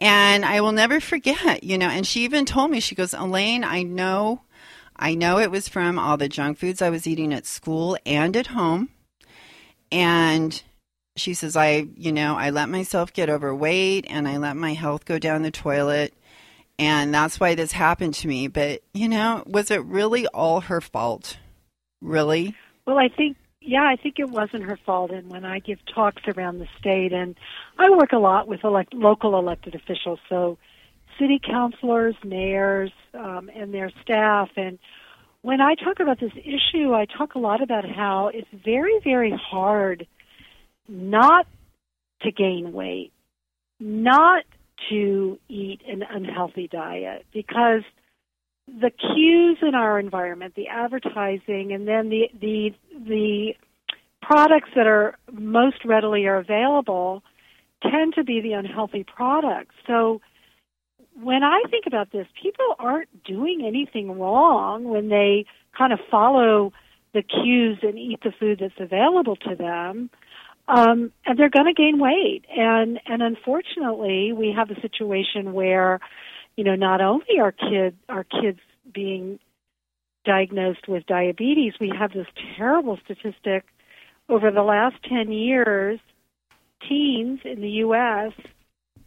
[0.00, 3.64] And I will never forget, you know, and she even told me, she goes, Elaine,
[3.64, 4.42] I know,
[4.94, 8.36] I know it was from all the junk foods I was eating at school and
[8.36, 8.90] at home.
[9.90, 10.60] And
[11.16, 15.04] she says, I, you know, I let myself get overweight and I let my health
[15.04, 16.14] go down the toilet.
[16.78, 18.46] And that's why this happened to me.
[18.46, 21.38] But, you know, was it really all her fault?
[22.00, 22.54] Really?
[22.86, 23.36] Well, I think
[23.68, 25.10] yeah, I think it wasn't her fault.
[25.10, 27.36] And when I give talks around the state, and
[27.78, 30.58] I work a lot with elect, local elected officials, so
[31.18, 34.48] city councilors, mayors, um, and their staff.
[34.56, 34.78] And
[35.42, 39.30] when I talk about this issue, I talk a lot about how it's very, very
[39.30, 40.06] hard
[40.88, 41.46] not
[42.22, 43.12] to gain weight,
[43.78, 44.44] not
[44.90, 47.82] to eat an unhealthy diet, because
[48.66, 53.54] the cues in our environment, the advertising, and then the the the
[54.20, 57.22] products that are most readily are available
[57.82, 59.74] tend to be the unhealthy products.
[59.86, 60.20] So
[61.20, 66.72] when I think about this, people aren't doing anything wrong when they kind of follow
[67.14, 70.10] the cues and eat the food that's available to them.
[70.68, 72.44] Um, and they're going to gain weight.
[72.54, 76.00] And and unfortunately, we have a situation where
[76.58, 78.58] you know, not only are kids are kids
[78.92, 79.38] being
[80.24, 83.64] diagnosed with diabetes, we have this terrible statistic
[84.28, 86.00] over the last 10 years,
[86.86, 88.32] teens in the US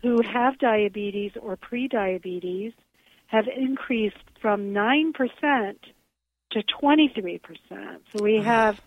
[0.01, 2.74] who have diabetes or prediabetes
[3.28, 5.13] have increased from 9%
[6.51, 7.39] to 23%.
[8.11, 8.43] So we mm.
[8.43, 8.82] have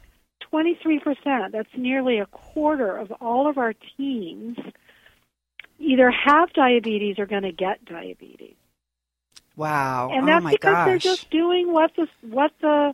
[0.52, 4.58] 23%, that's nearly a quarter of all of our teens
[5.78, 8.56] either have diabetes or going to get diabetes.
[9.56, 10.10] Wow!
[10.12, 10.86] And oh that's my because gosh.
[10.86, 12.92] they're just doing what the what the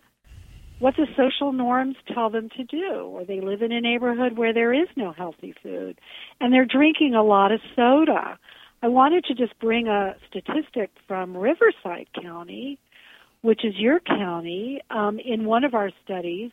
[0.81, 4.53] what the social norms tell them to do, or they live in a neighborhood where
[4.53, 6.01] there is no healthy food,
[6.41, 8.39] and they're drinking a lot of soda.
[8.83, 12.79] I wanted to just bring a statistic from Riverside County,
[13.43, 14.81] which is your county.
[14.91, 16.51] Um, in one of our studies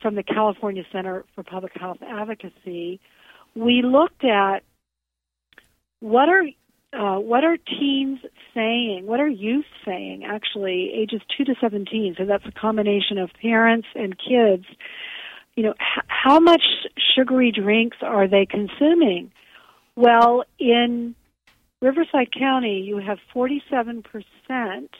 [0.00, 3.00] from the California Center for Public Health Advocacy,
[3.56, 4.60] we looked at
[5.98, 6.44] what are
[6.92, 8.20] uh, what are teens
[8.54, 9.06] saying?
[9.06, 10.24] What are youth saying?
[10.24, 12.14] Actually, ages two to seventeen.
[12.16, 14.64] So that's a combination of parents and kids.
[15.56, 16.62] You know, h- how much
[17.14, 19.32] sugary drinks are they consuming?
[19.96, 21.14] Well, in
[21.82, 24.90] Riverside County, you have forty-seven percent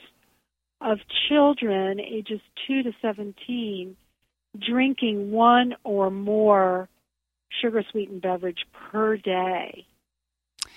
[0.80, 3.96] of children ages two to seventeen
[4.58, 6.88] drinking one or more
[7.62, 9.86] sugar sweetened beverage per day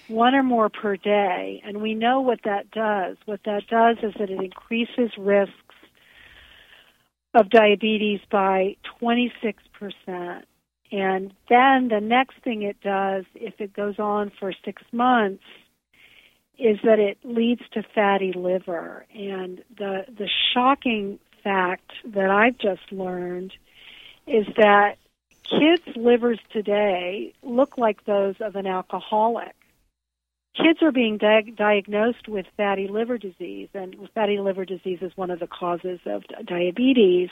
[0.10, 1.62] one or more per day.
[1.66, 3.18] And we know what that does.
[3.26, 5.54] What that does is that it increases risks
[7.34, 9.32] of diabetes by 26%.
[10.92, 15.44] And then the next thing it does, if it goes on for six months,
[16.58, 19.06] is that it leads to fatty liver.
[19.14, 23.54] And the, the shocking fact that I've just learned
[24.28, 24.98] is that
[25.44, 29.56] kids' livers today look like those of an alcoholic
[30.56, 35.32] kids are being di- diagnosed with fatty liver disease, and fatty liver disease is one
[35.32, 37.30] of the causes of diabetes.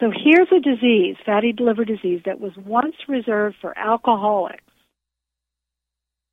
[0.00, 4.62] So here's a disease, fatty liver disease, that was once reserved for alcoholics.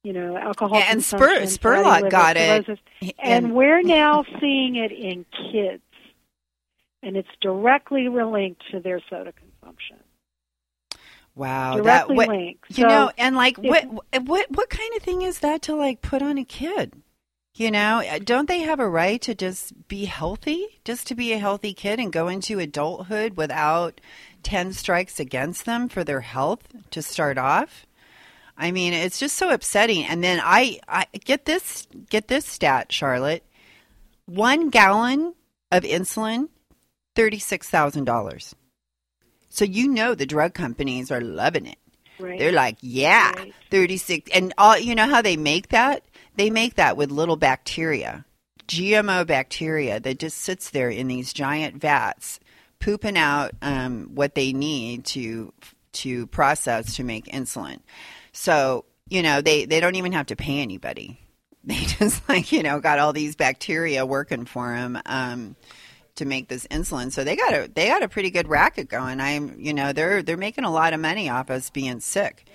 [0.03, 2.67] You know, alcohol and Spur, Spurlock got it,
[3.01, 5.81] and, and we're now seeing it in kids,
[7.01, 9.97] and it's directly linked to their soda consumption.
[11.35, 12.69] Wow, that what, linked.
[12.77, 13.85] you So know, and like what
[14.23, 16.93] what what kind of thing is that to like put on a kid?
[17.55, 21.31] You know, Uh, don't they have a right to just be healthy, just to be
[21.33, 24.01] a healthy kid and go into adulthood without
[24.43, 27.85] 10 strikes against them for their health to start off?
[28.57, 30.05] I mean, it's just so upsetting.
[30.05, 33.43] And then I, I get this get this stat, Charlotte.
[34.27, 35.33] 1 gallon
[35.71, 36.49] of insulin,
[37.15, 38.53] $36,000.
[39.55, 41.77] So you know the drug companies are loving it.
[42.19, 42.37] Right.
[42.37, 43.31] They're like, yeah,
[43.71, 46.03] 36 and all you know how they make that?
[46.35, 48.25] They make that with little bacteria.
[48.67, 52.41] GMO bacteria that just sits there in these giant vats
[52.79, 55.53] pooping out um, what they need to
[55.93, 57.79] to process to make insulin.
[58.33, 61.19] So, you know, they they don't even have to pay anybody.
[61.67, 65.01] They just like, you know, got all these bacteria working for them.
[65.07, 65.55] Um,
[66.15, 67.11] to make this insulin.
[67.11, 69.19] So they got a they got a pretty good racket going.
[69.19, 72.45] I'm you know they're they're making a lot of money off us being sick.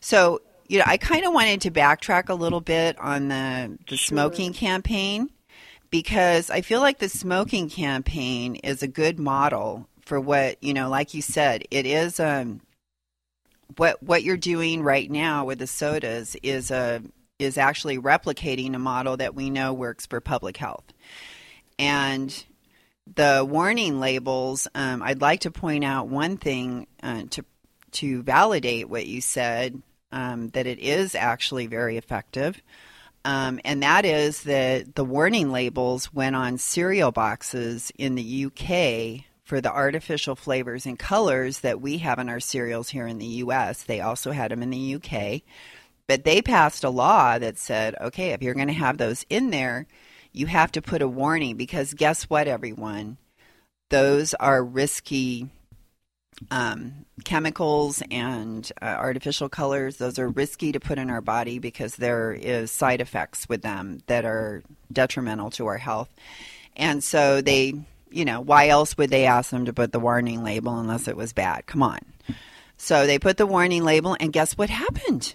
[0.00, 3.96] So you know I kind of wanted to backtrack a little bit on the the
[3.96, 5.30] smoking campaign
[5.90, 10.88] because I feel like the smoking campaign is a good model for what you know.
[10.88, 12.60] Like you said, it is um
[13.76, 17.02] what what you're doing right now with the sodas is a
[17.38, 20.84] is actually replicating a model that we know works for public health
[21.78, 22.44] and
[23.14, 27.44] the warning labels, um, I'd like to point out one thing uh, to
[27.92, 29.82] to validate what you said
[30.12, 32.60] um, that it is actually very effective,
[33.24, 39.24] um, and that is that the warning labels went on cereal boxes in the UK
[39.44, 43.26] for the artificial flavors and colors that we have in our cereals here in the
[43.26, 43.82] U.S.
[43.82, 45.42] They also had them in the UK,
[46.06, 49.50] but they passed a law that said, okay, if you're going to have those in
[49.50, 49.88] there
[50.32, 53.16] you have to put a warning because guess what, everyone?
[53.90, 55.48] Those are risky
[56.50, 59.96] um, chemicals and uh, artificial colors.
[59.96, 64.00] Those are risky to put in our body because there is side effects with them
[64.06, 64.62] that are
[64.92, 66.08] detrimental to our health.
[66.76, 67.74] And so they,
[68.10, 71.16] you know, why else would they ask them to put the warning label unless it
[71.16, 71.66] was bad?
[71.66, 71.98] Come on.
[72.76, 75.34] So they put the warning label, and guess what happened?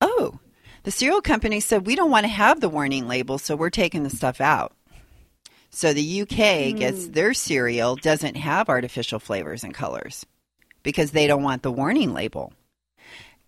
[0.00, 0.40] Oh,
[0.86, 4.04] the cereal company said, we don't want to have the warning label, so we're taking
[4.04, 4.72] the stuff out.
[5.70, 7.10] So the UK gets hmm.
[7.10, 10.24] their cereal doesn't have artificial flavors and colors
[10.84, 12.52] because they don't want the warning label.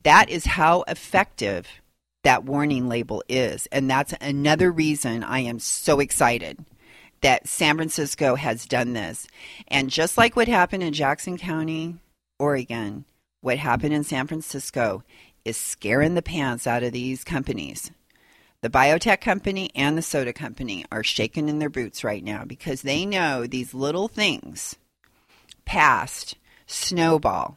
[0.03, 1.68] That is how effective
[2.24, 3.66] that warning label is.
[3.66, 6.59] And that's another reason I am so excited
[7.20, 9.28] that San Francisco has done this.
[9.68, 11.99] And just like what happened in Jackson County,
[12.41, 13.05] Oregon,
[13.43, 15.05] what happened in San Francisco
[15.49, 17.90] is scaring the pants out of these companies.
[18.61, 22.82] The biotech company and the soda company are shaking in their boots right now because
[22.82, 24.76] they know these little things
[25.64, 26.36] past
[26.66, 27.57] snowball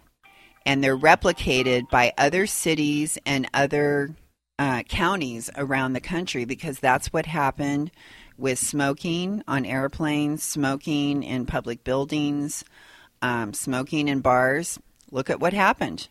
[0.65, 4.15] and they're replicated by other cities and other
[4.59, 7.91] uh, counties around the country because that's what happened
[8.37, 12.63] with smoking on airplanes, smoking in public buildings,
[13.21, 14.79] um, smoking in bars.
[15.09, 16.07] Look at what happened.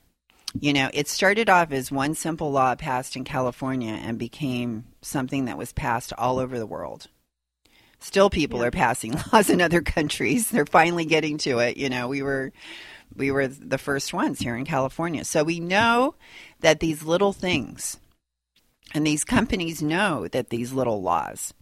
[0.58, 5.44] You know, it started off as one simple law passed in California and became something
[5.44, 7.06] that was passed all over the world.
[8.00, 10.50] Still, people are passing laws in other countries.
[10.50, 11.76] They're finally getting to it.
[11.76, 12.52] You know, we were
[13.14, 15.24] We were the first ones here in California.
[15.24, 16.14] So we know
[16.60, 17.98] that these little things,
[18.94, 21.52] and these companies know that these little laws,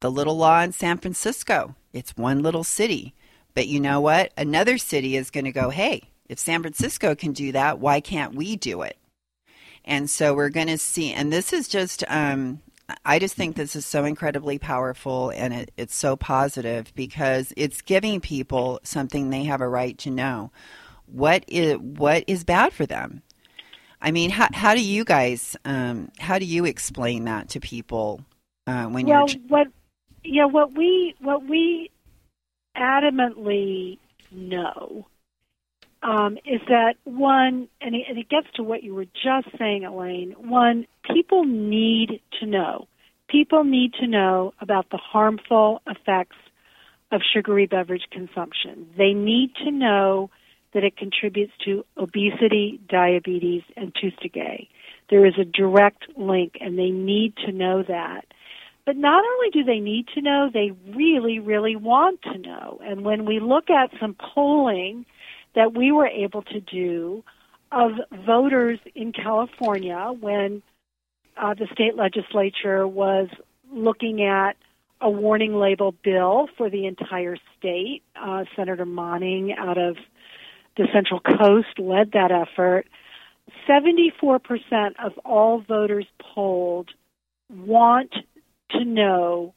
[0.00, 3.14] the little law in San Francisco, it's one little city.
[3.54, 4.32] But you know what?
[4.36, 8.34] Another city is going to go, hey, if San Francisco can do that, why can't
[8.34, 8.96] we do it?
[9.84, 12.60] And so we're going to see, and this is just, um,
[13.04, 17.82] I just think this is so incredibly powerful and it, it's so positive because it's
[17.82, 20.50] giving people something they have a right to know.
[21.06, 23.22] What is what is bad for them?
[24.00, 28.24] I mean, how, how do you guys, um, how do you explain that to people
[28.66, 29.40] uh, when well, you're?
[29.48, 29.68] what
[30.24, 31.90] yeah, what we what we
[32.76, 33.98] adamantly
[34.30, 35.06] know
[36.02, 39.84] um, is that one, and it, and it gets to what you were just saying,
[39.84, 40.34] Elaine.
[40.38, 42.88] One, people need to know.
[43.28, 46.36] People need to know about the harmful effects
[47.12, 48.88] of sugary beverage consumption.
[48.96, 50.30] They need to know
[50.74, 54.68] that it contributes to obesity, diabetes, and tooth decay.
[55.10, 58.24] There is a direct link, and they need to know that.
[58.84, 62.80] But not only do they need to know, they really, really want to know.
[62.82, 65.06] And when we look at some polling
[65.54, 67.24] that we were able to do
[67.70, 67.92] of
[68.26, 70.62] voters in California when
[71.36, 73.28] uh, the state legislature was
[73.72, 74.56] looking at
[75.00, 78.02] a warning label bill for the entire state.
[78.14, 79.96] Uh, Senator Monning out of
[80.76, 82.86] the Central Coast led that effort.
[83.68, 84.40] 74%
[85.02, 86.90] of all voters polled
[87.50, 88.14] want
[88.70, 89.54] to know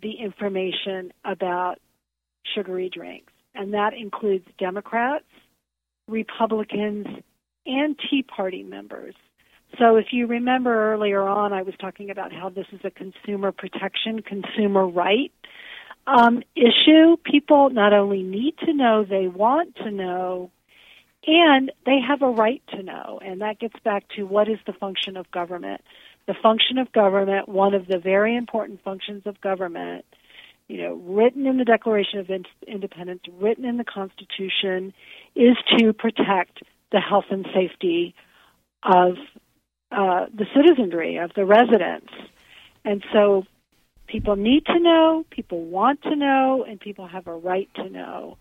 [0.00, 1.78] the information about
[2.54, 3.32] sugary drinks.
[3.54, 5.24] And that includes Democrats,
[6.08, 7.06] Republicans,
[7.66, 9.14] and Tea Party members.
[9.78, 13.52] So if you remember earlier on, I was talking about how this is a consumer
[13.52, 15.32] protection, consumer right
[16.06, 17.16] um, issue.
[17.24, 20.50] People not only need to know, they want to know,
[21.26, 23.18] and they have a right to know.
[23.24, 25.80] And that gets back to what is the function of government.
[26.26, 30.04] The function of government, one of the very important functions of government,
[30.68, 32.30] you know, written in the Declaration of
[32.66, 34.94] Independence, written in the Constitution,
[35.34, 36.62] is to protect
[36.92, 38.14] the health and safety
[38.82, 39.16] of
[39.90, 42.12] uh, the citizenry, of the residents.
[42.84, 43.44] And so
[44.06, 48.36] people need to know, people want to know, and people have a right to know.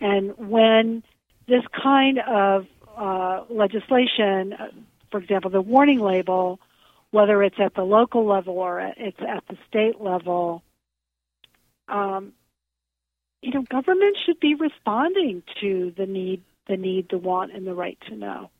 [0.00, 1.02] And when
[1.48, 2.66] this kind of
[2.96, 4.68] uh, legislation, uh,
[5.10, 6.60] for example, the warning label,
[7.10, 10.62] whether it's at the local level or it's at the state level,
[11.88, 12.32] um,
[13.42, 17.74] you know, government should be responding to the need, the need, the want, and the
[17.74, 18.50] right to know.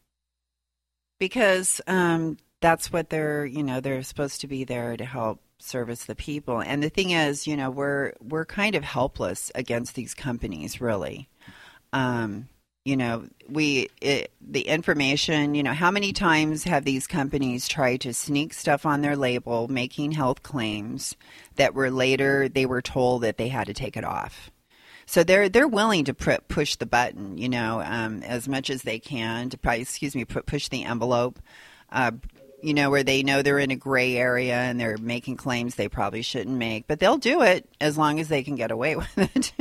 [1.18, 6.04] Because um, that's what they're, you know, they're supposed to be there to help service
[6.04, 6.60] the people.
[6.60, 11.28] And the thing is, you know, we're we're kind of helpless against these companies, really.
[11.92, 12.48] Um,
[12.86, 18.00] you know we it, the information you know how many times have these companies tried
[18.00, 21.16] to sneak stuff on their label making health claims
[21.56, 24.52] that were later they were told that they had to take it off
[25.06, 28.82] so they're they're willing to pr- push the button you know um, as much as
[28.82, 31.38] they can to probably excuse me push the envelope
[31.90, 32.10] uh,
[32.62, 35.88] you know where they know they're in a gray area and they're making claims they
[35.88, 36.86] probably shouldn't make.
[36.88, 39.52] But they'll do it as long as they can get away with it.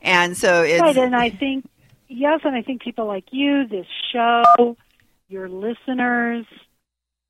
[0.00, 1.64] And so it's right and i think
[2.12, 4.76] yes, and I think people like you, this show,
[5.28, 6.46] your listeners,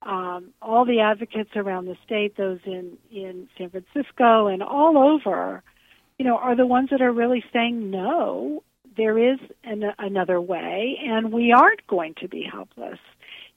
[0.03, 5.63] um, all the advocates around the state, those in in San Francisco and all over,
[6.23, 8.63] you know, are the ones that are really saying no.
[8.97, 13.01] There is an, another way, and we aren't going to be helpless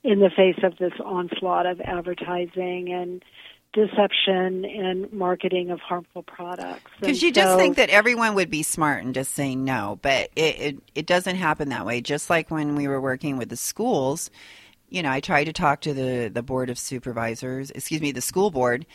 [0.03, 3.23] in the face of this onslaught of advertising and
[3.71, 6.89] deception and marketing of harmful products.
[6.99, 10.31] Because you so, just think that everyone would be smart and just say no, but
[10.35, 12.01] it, it, it doesn't happen that way.
[12.01, 14.31] Just like when we were working with the schools,
[14.89, 18.21] you know, I tried to talk to the the board of supervisors, excuse me, the
[18.21, 18.87] school board,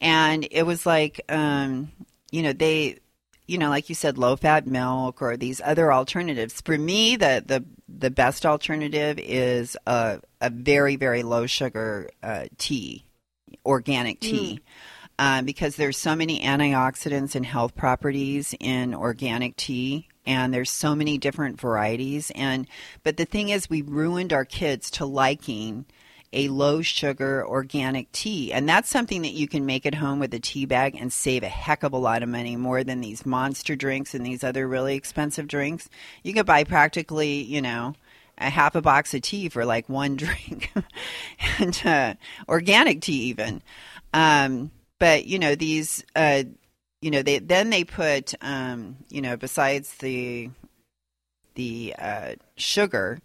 [0.00, 1.92] and it was like, um,
[2.30, 3.00] you know, they,
[3.48, 6.60] you know, like you said, low fat milk or these other alternatives.
[6.60, 12.44] For me, the the the best alternative is a a very very low sugar uh,
[12.58, 13.04] tea
[13.66, 14.60] organic tea.
[14.60, 14.62] Mm.
[15.20, 20.94] Um, because there's so many antioxidants and health properties in organic tea and there's so
[20.94, 22.68] many different varieties and
[23.02, 25.86] but the thing is we ruined our kids to liking
[26.32, 30.32] a low sugar organic tea and that's something that you can make at home with
[30.34, 33.24] a tea bag and save a heck of a lot of money more than these
[33.24, 35.88] monster drinks and these other really expensive drinks
[36.22, 37.94] you could buy practically you know
[38.40, 40.72] a half a box of tea for like one drink,
[41.58, 42.14] and uh,
[42.48, 43.62] organic tea even.
[44.14, 46.44] Um, but you know these, uh,
[47.00, 50.50] you know they then they put um, you know besides the
[51.54, 53.20] the uh, sugar,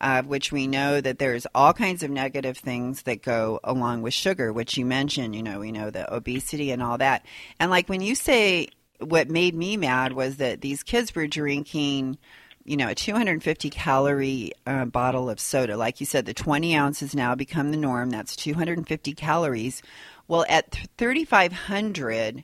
[0.00, 4.14] uh, which we know that there's all kinds of negative things that go along with
[4.14, 5.34] sugar, which you mentioned.
[5.34, 7.24] You know, we know the obesity and all that.
[7.58, 8.68] And like when you say,
[8.98, 12.18] what made me mad was that these kids were drinking
[12.66, 15.76] you know, a 250 calorie uh, bottle of soda.
[15.76, 18.10] Like you said, the 20 ounces now become the norm.
[18.10, 19.82] That's 250 calories.
[20.26, 22.42] Well, at 3,500,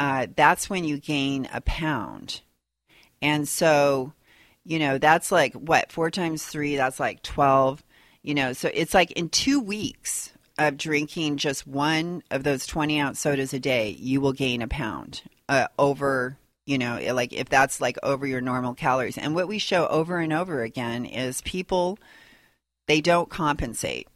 [0.00, 2.40] uh, that's when you gain a pound.
[3.22, 4.12] And so,
[4.66, 7.82] you know, that's like what, four times three, that's like 12.
[8.22, 13.00] You know, so it's like in two weeks of drinking just one of those 20
[13.00, 16.36] ounce sodas a day, you will gain a pound uh, over
[16.66, 19.16] you know, like if that's like over your normal calories.
[19.16, 21.96] And what we show over and over again is people,
[22.88, 24.08] they don't compensate.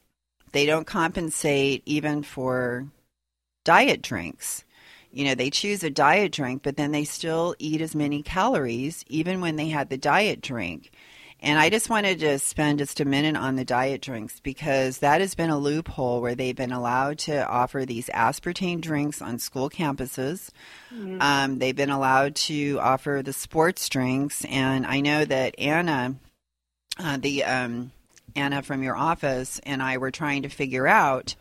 [0.53, 2.88] They don't compensate even for
[3.64, 4.64] diet drinks.
[5.12, 9.04] You know, they choose a diet drink, but then they still eat as many calories
[9.08, 10.92] even when they had the diet drink.
[11.42, 15.22] And I just wanted to spend just a minute on the diet drinks because that
[15.22, 19.70] has been a loophole where they've been allowed to offer these aspartame drinks on school
[19.70, 20.50] campuses.
[20.92, 21.20] Mm-hmm.
[21.20, 24.44] Um, they've been allowed to offer the sports drinks.
[24.44, 26.16] And I know that Anna,
[26.98, 27.90] uh, the um,
[28.36, 31.36] Anna from your office, and I were trying to figure out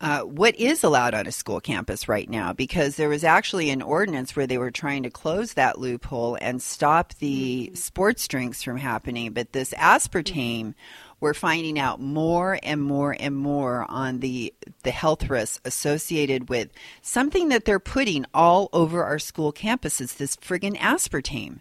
[0.00, 3.82] uh, what is allowed on a school campus right now because there was actually an
[3.82, 7.74] ordinance where they were trying to close that loophole and stop the mm-hmm.
[7.74, 9.32] sports drinks from happening.
[9.32, 10.74] But this aspartame
[11.20, 14.52] we're finding out more and more and more on the
[14.82, 16.70] the health risks associated with
[17.02, 21.60] something that they're putting all over our school campuses this friggin' aspartame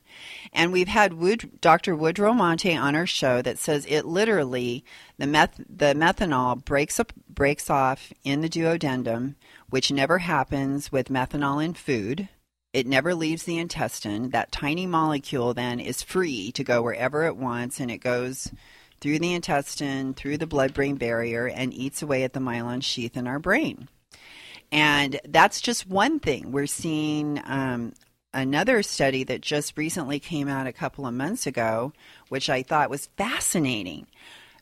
[0.53, 4.83] and we've had Wood, dr woodrow monte on our show that says it literally
[5.17, 9.35] the meth the methanol breaks up breaks off in the duodenum
[9.69, 12.29] which never happens with methanol in food
[12.73, 14.29] it never leaves the intestine.
[14.29, 18.51] That tiny molecule then is free to go wherever it wants, and it goes
[18.99, 23.15] through the intestine, through the blood brain barrier, and eats away at the myelin sheath
[23.17, 23.89] in our brain.
[24.71, 26.51] And that's just one thing.
[26.51, 27.93] We're seeing um,
[28.33, 31.93] another study that just recently came out a couple of months ago,
[32.29, 34.07] which I thought was fascinating.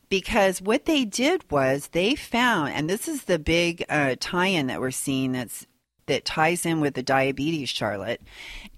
[0.08, 4.80] Because what they did was they found, and this is the big uh, tie-in that
[4.80, 5.66] we're seeing that's
[6.06, 8.22] that ties in with the diabetes, Charlotte,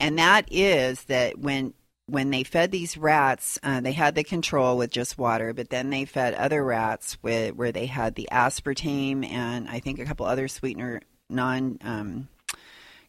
[0.01, 1.75] and that is that when
[2.09, 5.91] when they fed these rats, uh, they had the control with just water, but then
[5.91, 10.25] they fed other rats with where they had the aspartame and I think a couple
[10.25, 12.29] other sweetener non um,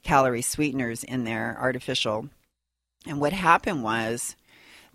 [0.04, 2.28] calorie sweeteners in there, artificial.
[3.08, 4.36] And what happened was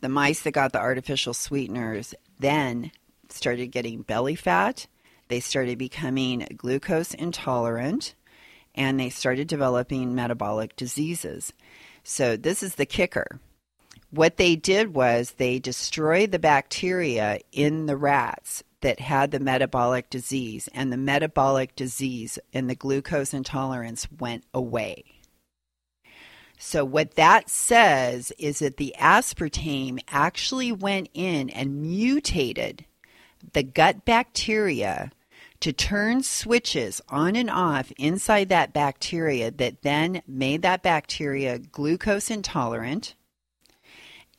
[0.00, 2.92] the mice that got the artificial sweeteners then
[3.30, 4.86] started getting belly fat.
[5.28, 8.14] They started becoming glucose intolerant
[8.74, 11.54] and they started developing metabolic diseases.
[12.02, 13.40] So, this is the kicker
[14.14, 20.10] what they did was they destroyed the bacteria in the rats that had the metabolic
[20.10, 25.02] disease, and the metabolic disease and the glucose intolerance went away.
[26.58, 32.84] So, what that says is that the aspartame actually went in and mutated
[33.52, 35.10] the gut bacteria
[35.60, 42.30] to turn switches on and off inside that bacteria that then made that bacteria glucose
[42.30, 43.14] intolerant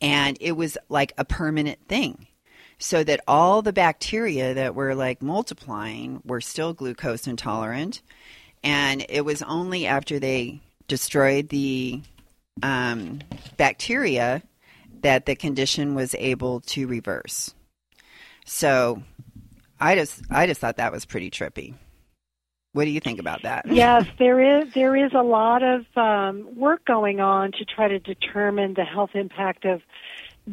[0.00, 2.26] and it was like a permanent thing.
[2.78, 8.02] So that all the bacteria that were like multiplying were still glucose intolerant.
[8.62, 12.02] And it was only after they destroyed the
[12.62, 13.20] um,
[13.56, 14.42] bacteria
[15.00, 17.54] that the condition was able to reverse.
[18.44, 19.02] So
[19.80, 21.74] i just i just thought that was pretty trippy
[22.76, 23.64] what do you think about that?
[23.70, 27.98] Yes, there is there is a lot of um, work going on to try to
[27.98, 29.80] determine the health impact of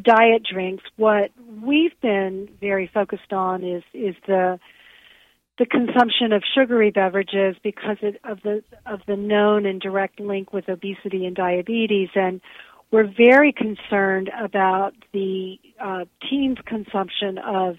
[0.00, 0.84] diet drinks.
[0.96, 4.58] What we've been very focused on is is the
[5.58, 10.66] the consumption of sugary beverages because of the of the known and direct link with
[10.70, 12.40] obesity and diabetes and
[12.90, 17.76] we're very concerned about the uh, teens' consumption of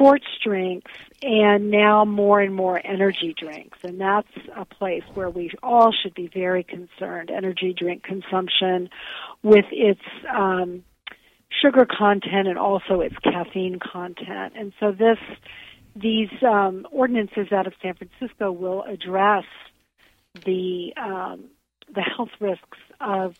[0.00, 0.90] sports drinks
[1.22, 3.76] and now more and more energy drinks.
[3.82, 7.30] And that's a place where we all should be very concerned.
[7.30, 8.88] Energy drink consumption
[9.42, 10.00] with its
[10.34, 10.84] um,
[11.62, 14.54] sugar content and also its caffeine content.
[14.56, 15.18] And so this
[15.94, 19.44] these um, ordinances out of San Francisco will address
[20.46, 21.44] the um,
[21.94, 23.34] the health risks of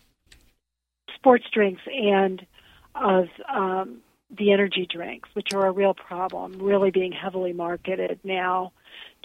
[1.15, 2.45] sports drinks and
[2.93, 4.01] of um,
[4.37, 8.71] the energy drinks, which are a real problem, really being heavily marketed now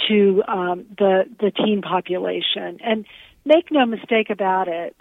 [0.08, 2.78] to um, the the teen population.
[2.84, 3.06] And
[3.44, 4.96] make no mistake about it,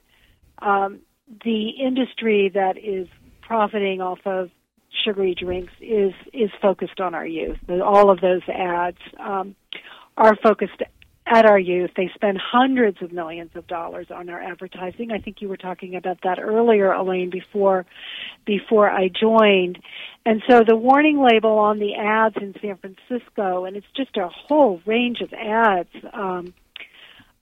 [0.60, 1.00] um,
[1.44, 3.08] the industry that is
[3.42, 4.50] profiting off of
[5.04, 7.58] sugary drinks is is focused on our youth.
[7.70, 9.56] All of those ads um,
[10.18, 10.82] are focused
[11.28, 11.92] at our youth.
[11.96, 15.12] They spend hundreds of millions of dollars on our advertising.
[15.12, 17.86] I think you were talking about that earlier, Elaine, before
[18.46, 19.80] before I joined.
[20.26, 24.30] And so the warning label on the ads in San Francisco, and it's just a
[24.30, 25.90] whole range of ads.
[26.14, 26.54] Um,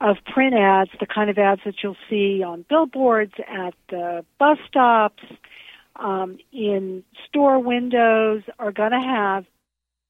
[0.02, 4.58] of print ads, the kind of ads that you'll see on billboards, at the bus
[4.68, 5.24] stops,
[5.96, 9.46] um, in store windows, are going to have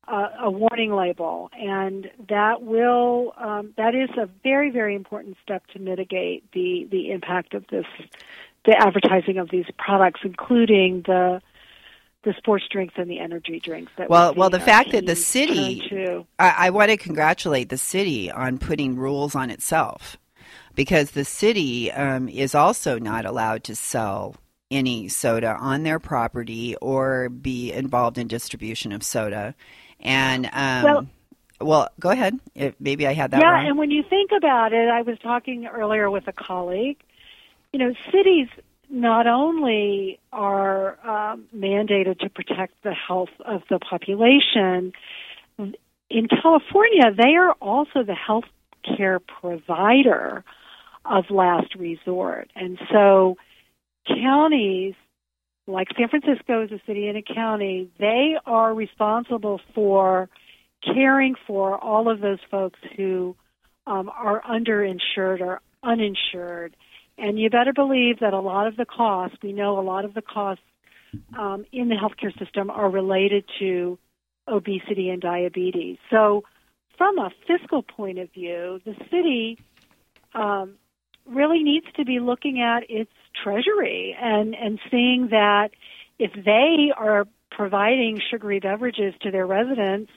[0.07, 5.65] uh, a warning label, and that will um, that is a very very important step
[5.67, 7.85] to mitigate the the impact of this
[8.65, 11.41] the advertising of these products, including the
[12.23, 13.91] the sports drinks and the energy drinks.
[13.97, 15.81] That well, we well, the fact that the city
[16.39, 20.17] I, I want to congratulate the city on putting rules on itself,
[20.75, 24.35] because the city um, is also not allowed to sell
[24.71, 29.55] any soda on their property or be involved in distribution of soda.
[30.03, 31.07] And um, Well-
[31.61, 32.37] well, go ahead.
[32.55, 33.67] If, maybe I had that yeah, wrong.
[33.67, 36.97] and when you think about it, I was talking earlier with a colleague.
[37.71, 38.49] You know, cities
[38.89, 44.91] not only are um, mandated to protect the health of the population,
[46.09, 48.45] in California, they are also the health
[48.83, 50.43] care provider
[51.05, 52.51] of last resort.
[52.55, 53.37] And so
[54.07, 54.95] counties
[55.67, 60.29] like San Francisco is a city and a county, they are responsible for
[60.83, 63.35] caring for all of those folks who
[63.87, 66.75] um, are underinsured or uninsured.
[67.17, 70.13] And you better believe that a lot of the costs, we know a lot of
[70.13, 70.63] the costs
[71.37, 73.97] um, in the healthcare system are related to
[74.47, 75.97] obesity and diabetes.
[76.09, 76.43] So,
[76.97, 79.57] from a fiscal point of view, the city
[80.35, 80.75] um,
[81.25, 83.11] really needs to be looking at its
[83.43, 85.69] treasury and, and seeing that
[86.19, 90.11] if they are providing sugary beverages to their residents,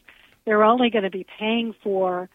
[0.44, 2.28] they're only going to be paying for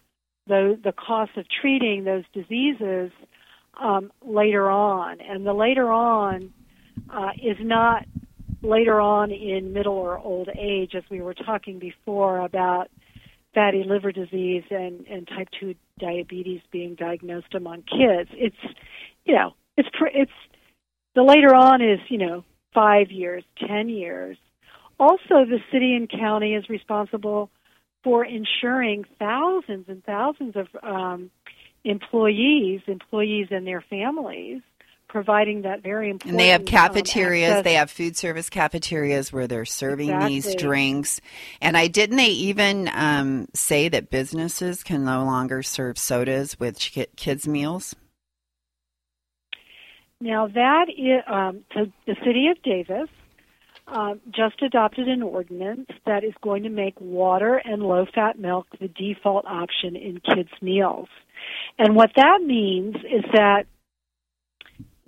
[0.46, 3.10] the the cost of treating those diseases
[3.80, 6.52] um, later on, and the later on
[7.10, 8.04] uh, is not
[8.62, 12.90] later on in middle or old age, as we were talking before about
[13.54, 18.30] fatty liver disease and, and type two diabetes being diagnosed among kids.
[18.32, 18.56] It's
[19.24, 20.32] you know it's it's
[21.14, 22.44] the later on is you know
[22.74, 24.36] five years, ten years.
[24.98, 27.50] Also, the city and county is responsible
[28.04, 31.30] for insuring thousands and thousands of um,
[31.84, 34.60] employees, employees and their families,
[35.12, 36.30] providing that very important.
[36.32, 37.50] And they have um, cafeterias.
[37.50, 41.20] access- they have food service cafeterias where they're serving these drinks.
[41.60, 46.78] And I didn't they even um, say that businesses can no longer serve sodas with
[46.78, 47.94] ki- kids' meals?
[50.18, 51.64] Now that is um,
[52.06, 53.10] the city of Davis
[53.88, 58.88] um, just adopted an ordinance that is going to make water and low-fat milk the
[58.88, 61.08] default option in kids' meals.
[61.78, 63.66] And what that means is that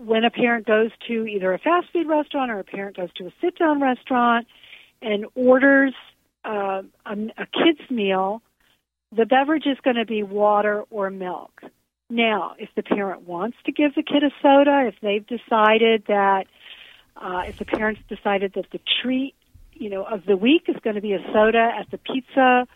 [0.04, 3.26] when a parent goes to either a fast food restaurant or a parent goes to
[3.26, 4.46] a sit-down restaurant
[5.00, 5.94] and orders
[6.44, 8.42] uh, a, a kid's meal,
[9.16, 11.60] the beverage is going to be water or milk.
[12.10, 16.44] Now, if the parent wants to give the kid a soda, if they've decided that,
[17.16, 19.34] uh, if the parents decided that the treat,
[19.72, 22.66] you know, of the week is going to be a soda at the pizza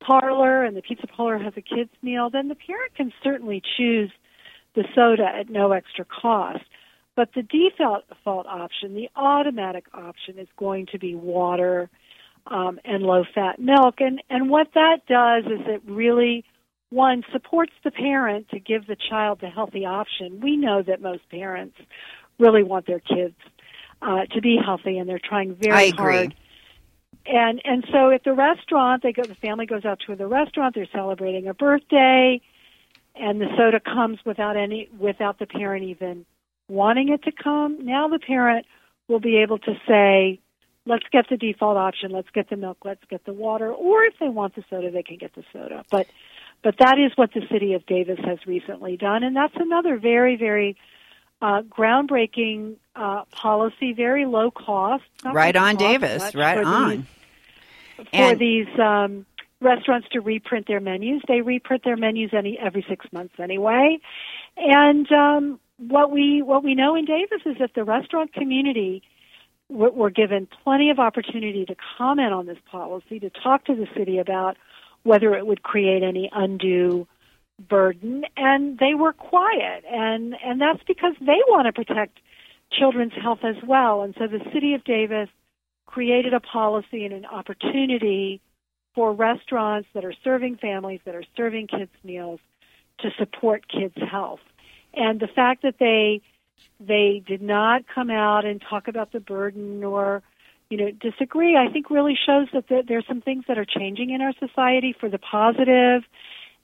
[0.00, 4.10] parlor and the pizza parlor has a kids meal, then the parent can certainly choose
[4.74, 6.64] the soda at no extra cost.
[7.16, 11.90] But the default default option, the automatic option, is going to be water
[12.46, 13.96] um, and low fat milk.
[13.98, 16.44] And, and what that does is it really,
[16.90, 20.40] one, supports the parent to give the child the healthy option.
[20.40, 21.76] We know that most parents
[22.38, 23.36] really want their kids
[24.02, 26.16] uh, to be healthy and they're trying very I agree.
[26.16, 26.34] hard.
[27.26, 29.22] And and so at the restaurant, they go.
[29.22, 30.74] The family goes out to the restaurant.
[30.74, 32.40] They're celebrating a birthday,
[33.14, 36.24] and the soda comes without any without the parent even
[36.68, 37.84] wanting it to come.
[37.84, 38.66] Now the parent
[39.08, 40.38] will be able to say,
[40.86, 42.10] "Let's get the default option.
[42.10, 42.78] Let's get the milk.
[42.84, 45.84] Let's get the water." Or if they want the soda, they can get the soda.
[45.90, 46.06] But
[46.62, 50.36] but that is what the city of Davis has recently done, and that's another very
[50.36, 50.76] very
[51.42, 53.92] uh, groundbreaking uh, policy.
[53.92, 55.04] Very low cost.
[55.24, 56.22] Right on, cost Davis.
[56.22, 57.06] much Right on.
[57.96, 59.26] For And- these um,
[59.60, 61.22] restaurants to reprint their menus.
[61.28, 63.98] They reprint their menus any every six months anyway.
[64.56, 69.02] And um, what we what we know in Davis is that the restaurant community
[69.68, 73.86] were, were given plenty of opportunity to comment on this policy, to talk to the
[73.96, 74.56] city about
[75.02, 77.06] whether it would create any undue
[77.68, 82.18] burden, and they were quiet, and and that's because they want to protect
[82.72, 84.02] children's health as well.
[84.02, 85.28] And so the city of Davis
[85.86, 88.40] created a policy and an opportunity
[88.94, 92.40] for restaurants that are serving families, that are serving kids meals,
[93.00, 94.40] to support kids' health.
[94.94, 96.22] And the fact that they
[96.78, 100.22] they did not come out and talk about the burden or
[100.68, 104.10] you know disagree i think really shows that there, there's some things that are changing
[104.10, 106.02] in our society for the positive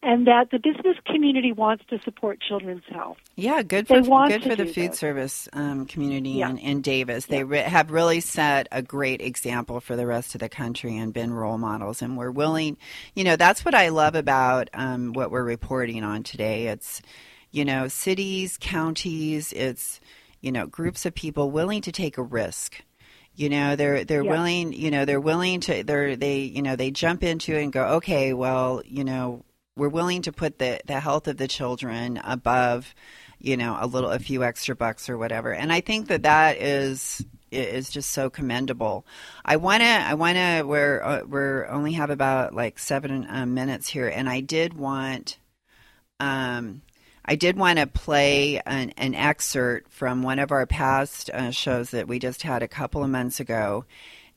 [0.02, 4.56] and that the business community wants to support children's health Yeah, good for good for
[4.56, 4.98] the food this.
[4.98, 6.52] service um, community Yeah.
[6.80, 7.26] Davis.
[7.26, 11.12] They re- have really set a great example for the rest of the country and
[11.12, 12.02] been role models.
[12.02, 12.76] And we're willing,
[13.14, 16.68] you know, that's what I love about um, what we're reporting on today.
[16.68, 17.02] It's,
[17.50, 20.00] you know, cities, counties, it's,
[20.40, 22.82] you know, groups of people willing to take a risk.
[23.34, 24.30] You know, they're they're Yeah.
[24.30, 24.72] willing.
[24.72, 25.82] You know, they're willing to.
[25.84, 26.38] They're they.
[26.40, 29.44] You know, they jump into it and go, okay, well, you know,
[29.76, 32.94] we're willing to put the the health of the children above,
[33.38, 35.52] you know, a little, a few extra bucks or whatever.
[35.52, 39.06] And I think that that is is just so commendable.
[39.44, 40.64] I wanna, I wanna.
[40.66, 45.38] We're uh, we're only have about like seven um, minutes here, and I did want.
[46.18, 46.82] Um,
[47.28, 51.90] I did want to play an, an excerpt from one of our past uh, shows
[51.90, 53.84] that we just had a couple of months ago.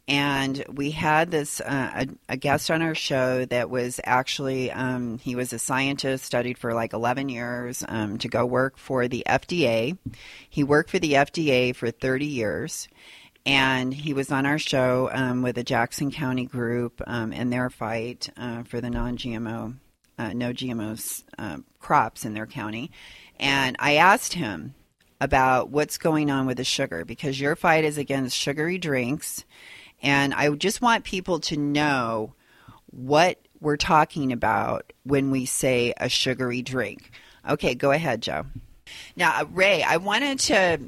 [0.10, 5.20] And we had this uh, a, a guest on our show that was actually um,
[5.20, 9.24] he was a scientist, studied for like 11 years um, to go work for the
[9.28, 9.96] FDA.
[10.50, 12.88] He worked for the FDA for 30 years,
[13.46, 17.70] and he was on our show um, with the Jackson County group um, in their
[17.70, 19.78] fight uh, for the non-GMO,
[20.18, 22.90] uh, no GMOs uh, crops in their county.
[23.40, 24.74] And I asked him
[25.22, 29.46] about what's going on with the sugar because your fight is against sugary drinks,
[30.02, 32.34] and I just want people to know
[32.88, 37.12] what we're talking about when we say a sugary drink.
[37.48, 38.46] Okay, go ahead, Joe.
[39.16, 40.80] Now, uh, Ray, I wanted to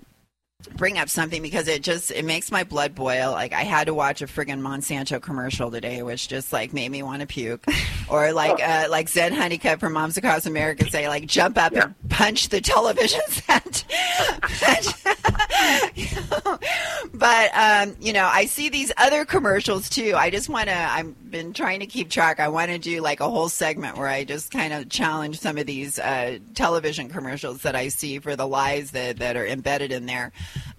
[0.76, 3.32] bring up something because it just it makes my blood boil.
[3.32, 7.03] Like I had to watch a friggin' Monsanto commercial today, which just like made me
[7.03, 7.66] want to puke.
[8.09, 11.95] Or like uh, like Zen Honeycutt from Moms Across America say, like jump up and
[12.09, 13.86] punch the television set.
[17.14, 20.14] but um, you know, I see these other commercials too.
[20.16, 20.76] I just want to.
[20.76, 22.39] I've been trying to keep track.
[22.39, 25.57] I want to do like a whole segment where I just kind of challenge some
[25.57, 29.91] of these uh, television commercials that I see for the lies that that are embedded
[29.91, 30.32] in there.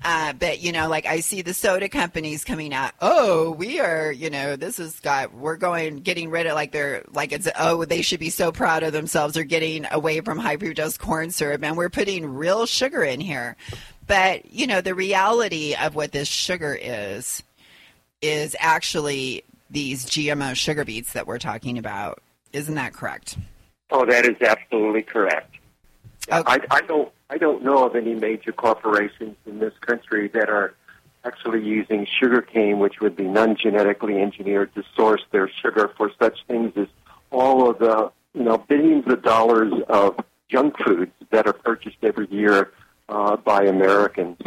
[0.04, 2.92] Uh, but you know, like I see the soda companies coming out.
[3.00, 4.12] Oh, we are.
[4.12, 5.34] You know, this has got.
[5.34, 7.48] We're going getting rid of like they're like it's.
[7.58, 9.34] Oh, they should be so proud of themselves.
[9.34, 13.56] They're getting away from high fructose corn syrup, and we're putting real sugar in here.
[14.06, 17.42] But you know, the reality of what this sugar is
[18.20, 22.22] is actually these GMO sugar beets that we're talking about.
[22.52, 23.36] Isn't that correct?
[23.90, 25.56] Oh, that is absolutely correct.
[26.30, 30.74] I, I don't I don't know of any major corporations in this country that are
[31.24, 36.72] actually using sugarcane, which would be non-genetically engineered, to source their sugar for such things
[36.76, 36.88] as
[37.30, 40.16] all of the you know billions of dollars of
[40.48, 42.72] junk foods that are purchased every year
[43.12, 44.38] uh, by Americans.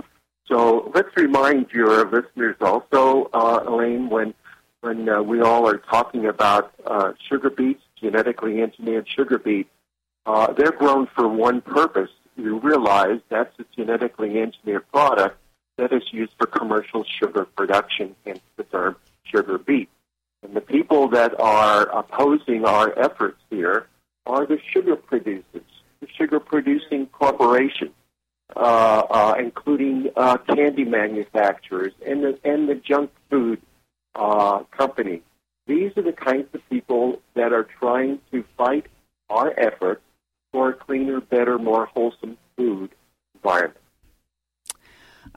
[0.47, 4.33] So let's remind your listeners also, uh, Elaine, when
[4.81, 9.69] when uh, we all are talking about uh, sugar beets, genetically engineered sugar beets,
[10.27, 12.11] uh, they're grown for one purpose.
[12.35, 15.37] You realize that's a genetically engineered product
[15.77, 19.89] that is used for commercial sugar production, hence the term sugar beet.
[20.43, 23.87] And the people that are opposing our efforts here
[24.27, 27.95] are the sugar producers, the sugar producing corporations,
[28.55, 33.61] including uh, candy manufacturers and the, and the junk food
[34.15, 35.21] uh, companies.
[35.67, 38.85] These are the kinds of people that are trying to fight
[39.29, 40.01] our efforts
[40.51, 42.91] for a cleaner, better, more wholesome food
[43.33, 43.79] environment.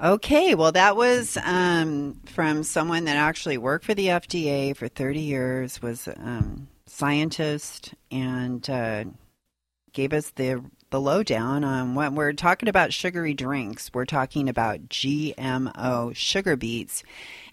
[0.03, 5.21] Okay, well, that was um, from someone that actually worked for the FDA for 30
[5.21, 9.05] years, was um, scientist, and uh,
[9.93, 13.91] gave us the the lowdown on when we're talking about sugary drinks.
[13.93, 17.03] We're talking about GMO sugar beets,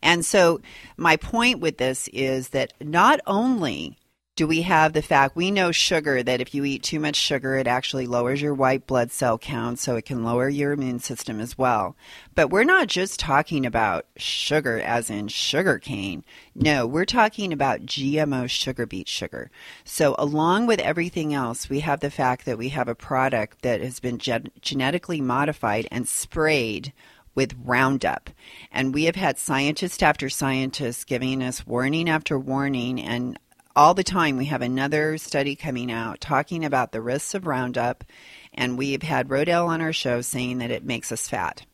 [0.01, 0.61] and so
[0.97, 3.97] my point with this is that not only
[4.36, 7.55] do we have the fact we know sugar that if you eat too much sugar
[7.55, 11.39] it actually lowers your white blood cell count so it can lower your immune system
[11.39, 11.95] as well
[12.33, 16.23] but we're not just talking about sugar as in sugar cane
[16.53, 19.49] no we're talking about gmo sugar beet sugar
[19.83, 23.81] so along with everything else we have the fact that we have a product that
[23.81, 26.91] has been gen- genetically modified and sprayed
[27.36, 28.29] with Roundup.
[28.71, 32.99] And we have had scientist after scientist giving us warning after warning.
[32.99, 33.38] And
[33.76, 38.03] all the time we have another study coming out talking about the risks of Roundup.
[38.53, 41.65] And we've had Rodell on our show saying that it makes us fat.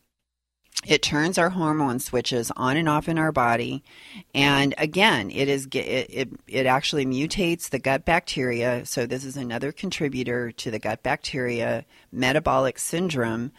[0.86, 3.84] it turns our hormone switches on and off in our body
[4.34, 9.38] and again it is it, it, it actually mutates the gut bacteria so this is
[9.38, 13.52] another contributor to the gut bacteria metabolic syndrome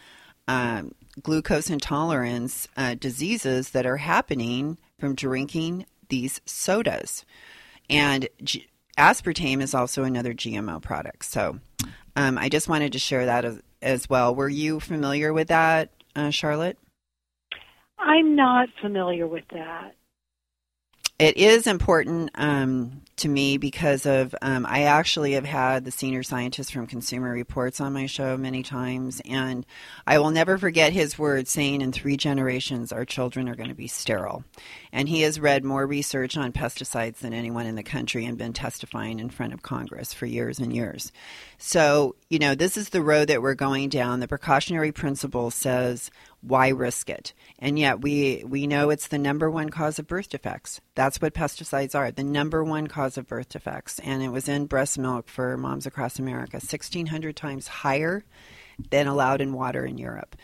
[0.47, 7.23] um, glucose intolerance uh, diseases that are happening from drinking these sodas
[7.89, 8.67] and G-
[8.97, 11.25] aspartame is also another gmo product.
[11.25, 11.59] So
[12.15, 14.35] um, i just wanted to share that as, as well.
[14.35, 16.77] Were you familiar with that uh, charlotte?
[17.97, 19.95] I'm not familiar with that.
[21.23, 26.21] It is important um, to me because of um, I actually have had the senior
[26.21, 29.65] scientist from Consumer Reports on my show many times, and
[30.05, 33.73] I will never forget his words saying, "In three generations, our children are going to
[33.73, 34.43] be sterile."
[34.91, 38.51] And he has read more research on pesticides than anyone in the country and been
[38.51, 41.13] testifying in front of Congress for years and years.
[41.57, 44.19] So, you know, this is the road that we're going down.
[44.19, 46.11] The precautionary principle says
[46.43, 47.33] why risk it?
[47.57, 50.81] And yet we we know it's the number one cause of birth defects.
[50.93, 53.99] That's what pesticides are, the number one cause of birth defects.
[53.99, 58.23] And it was in breast milk for moms across America, 1600 times higher
[58.89, 60.35] than allowed in water in Europe.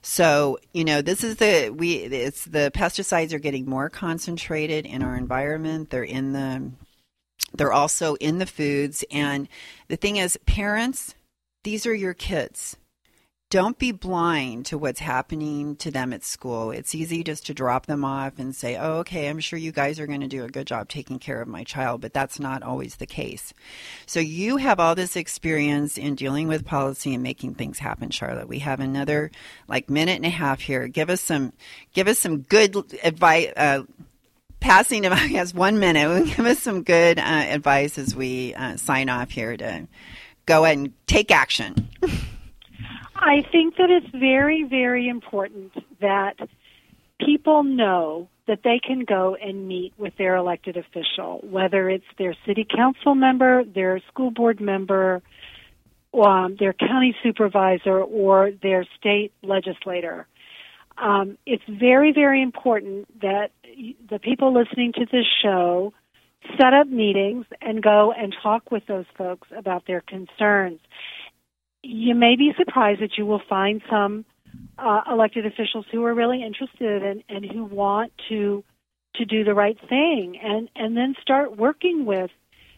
[0.00, 5.02] So, you know, this is the we it's the pesticides are getting more concentrated in
[5.02, 5.90] our environment.
[5.90, 6.70] They're in the
[7.54, 9.48] they're also in the foods and
[9.88, 11.14] the thing is parents,
[11.64, 12.76] these are your kids
[13.50, 16.70] don't be blind to what's happening to them at school.
[16.70, 19.98] It's easy just to drop them off and say, oh, okay, I'm sure you guys
[19.98, 22.62] are going to do a good job taking care of my child, but that's not
[22.62, 23.54] always the case.
[24.04, 28.48] So you have all this experience in dealing with policy and making things happen, Charlotte.
[28.48, 29.30] We have another
[29.66, 30.86] like minute and a half here.
[30.86, 31.54] Give us some,
[31.94, 33.52] give us some good advice.
[33.56, 33.84] Uh,
[34.60, 39.08] passing about yes one minute give us some good uh, advice as we uh, sign
[39.08, 39.86] off here to
[40.46, 41.88] go ahead and take action
[43.20, 46.36] I think that it's very, very important that
[47.20, 52.34] people know that they can go and meet with their elected official, whether it's their
[52.46, 55.20] city council member, their school board member,
[56.14, 60.26] um, their county supervisor, or their state legislator.
[60.96, 63.50] Um, it's very, very important that
[64.08, 65.92] the people listening to this show
[66.56, 70.80] set up meetings and go and talk with those folks about their concerns
[71.82, 74.24] you may be surprised that you will find some
[74.78, 78.64] uh, elected officials who are really interested and, and who want to
[79.14, 82.30] to do the right thing and and then start working with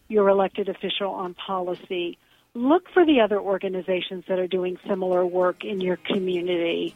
[0.09, 2.19] your elected official on policy
[2.55, 6.95] look for the other organizations that are doing similar work in your community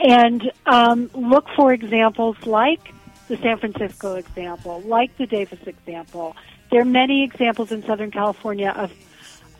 [0.00, 2.92] and um, look for examples like
[3.28, 6.36] the San Francisco example, like the Davis example.
[6.70, 8.92] There are many examples in Southern California of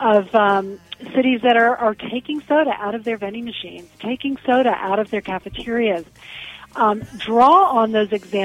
[0.01, 0.79] of um,
[1.15, 5.11] cities that are, are taking soda out of their vending machines, taking soda out of
[5.11, 6.05] their cafeterias.
[6.75, 8.37] Um, draw on those examples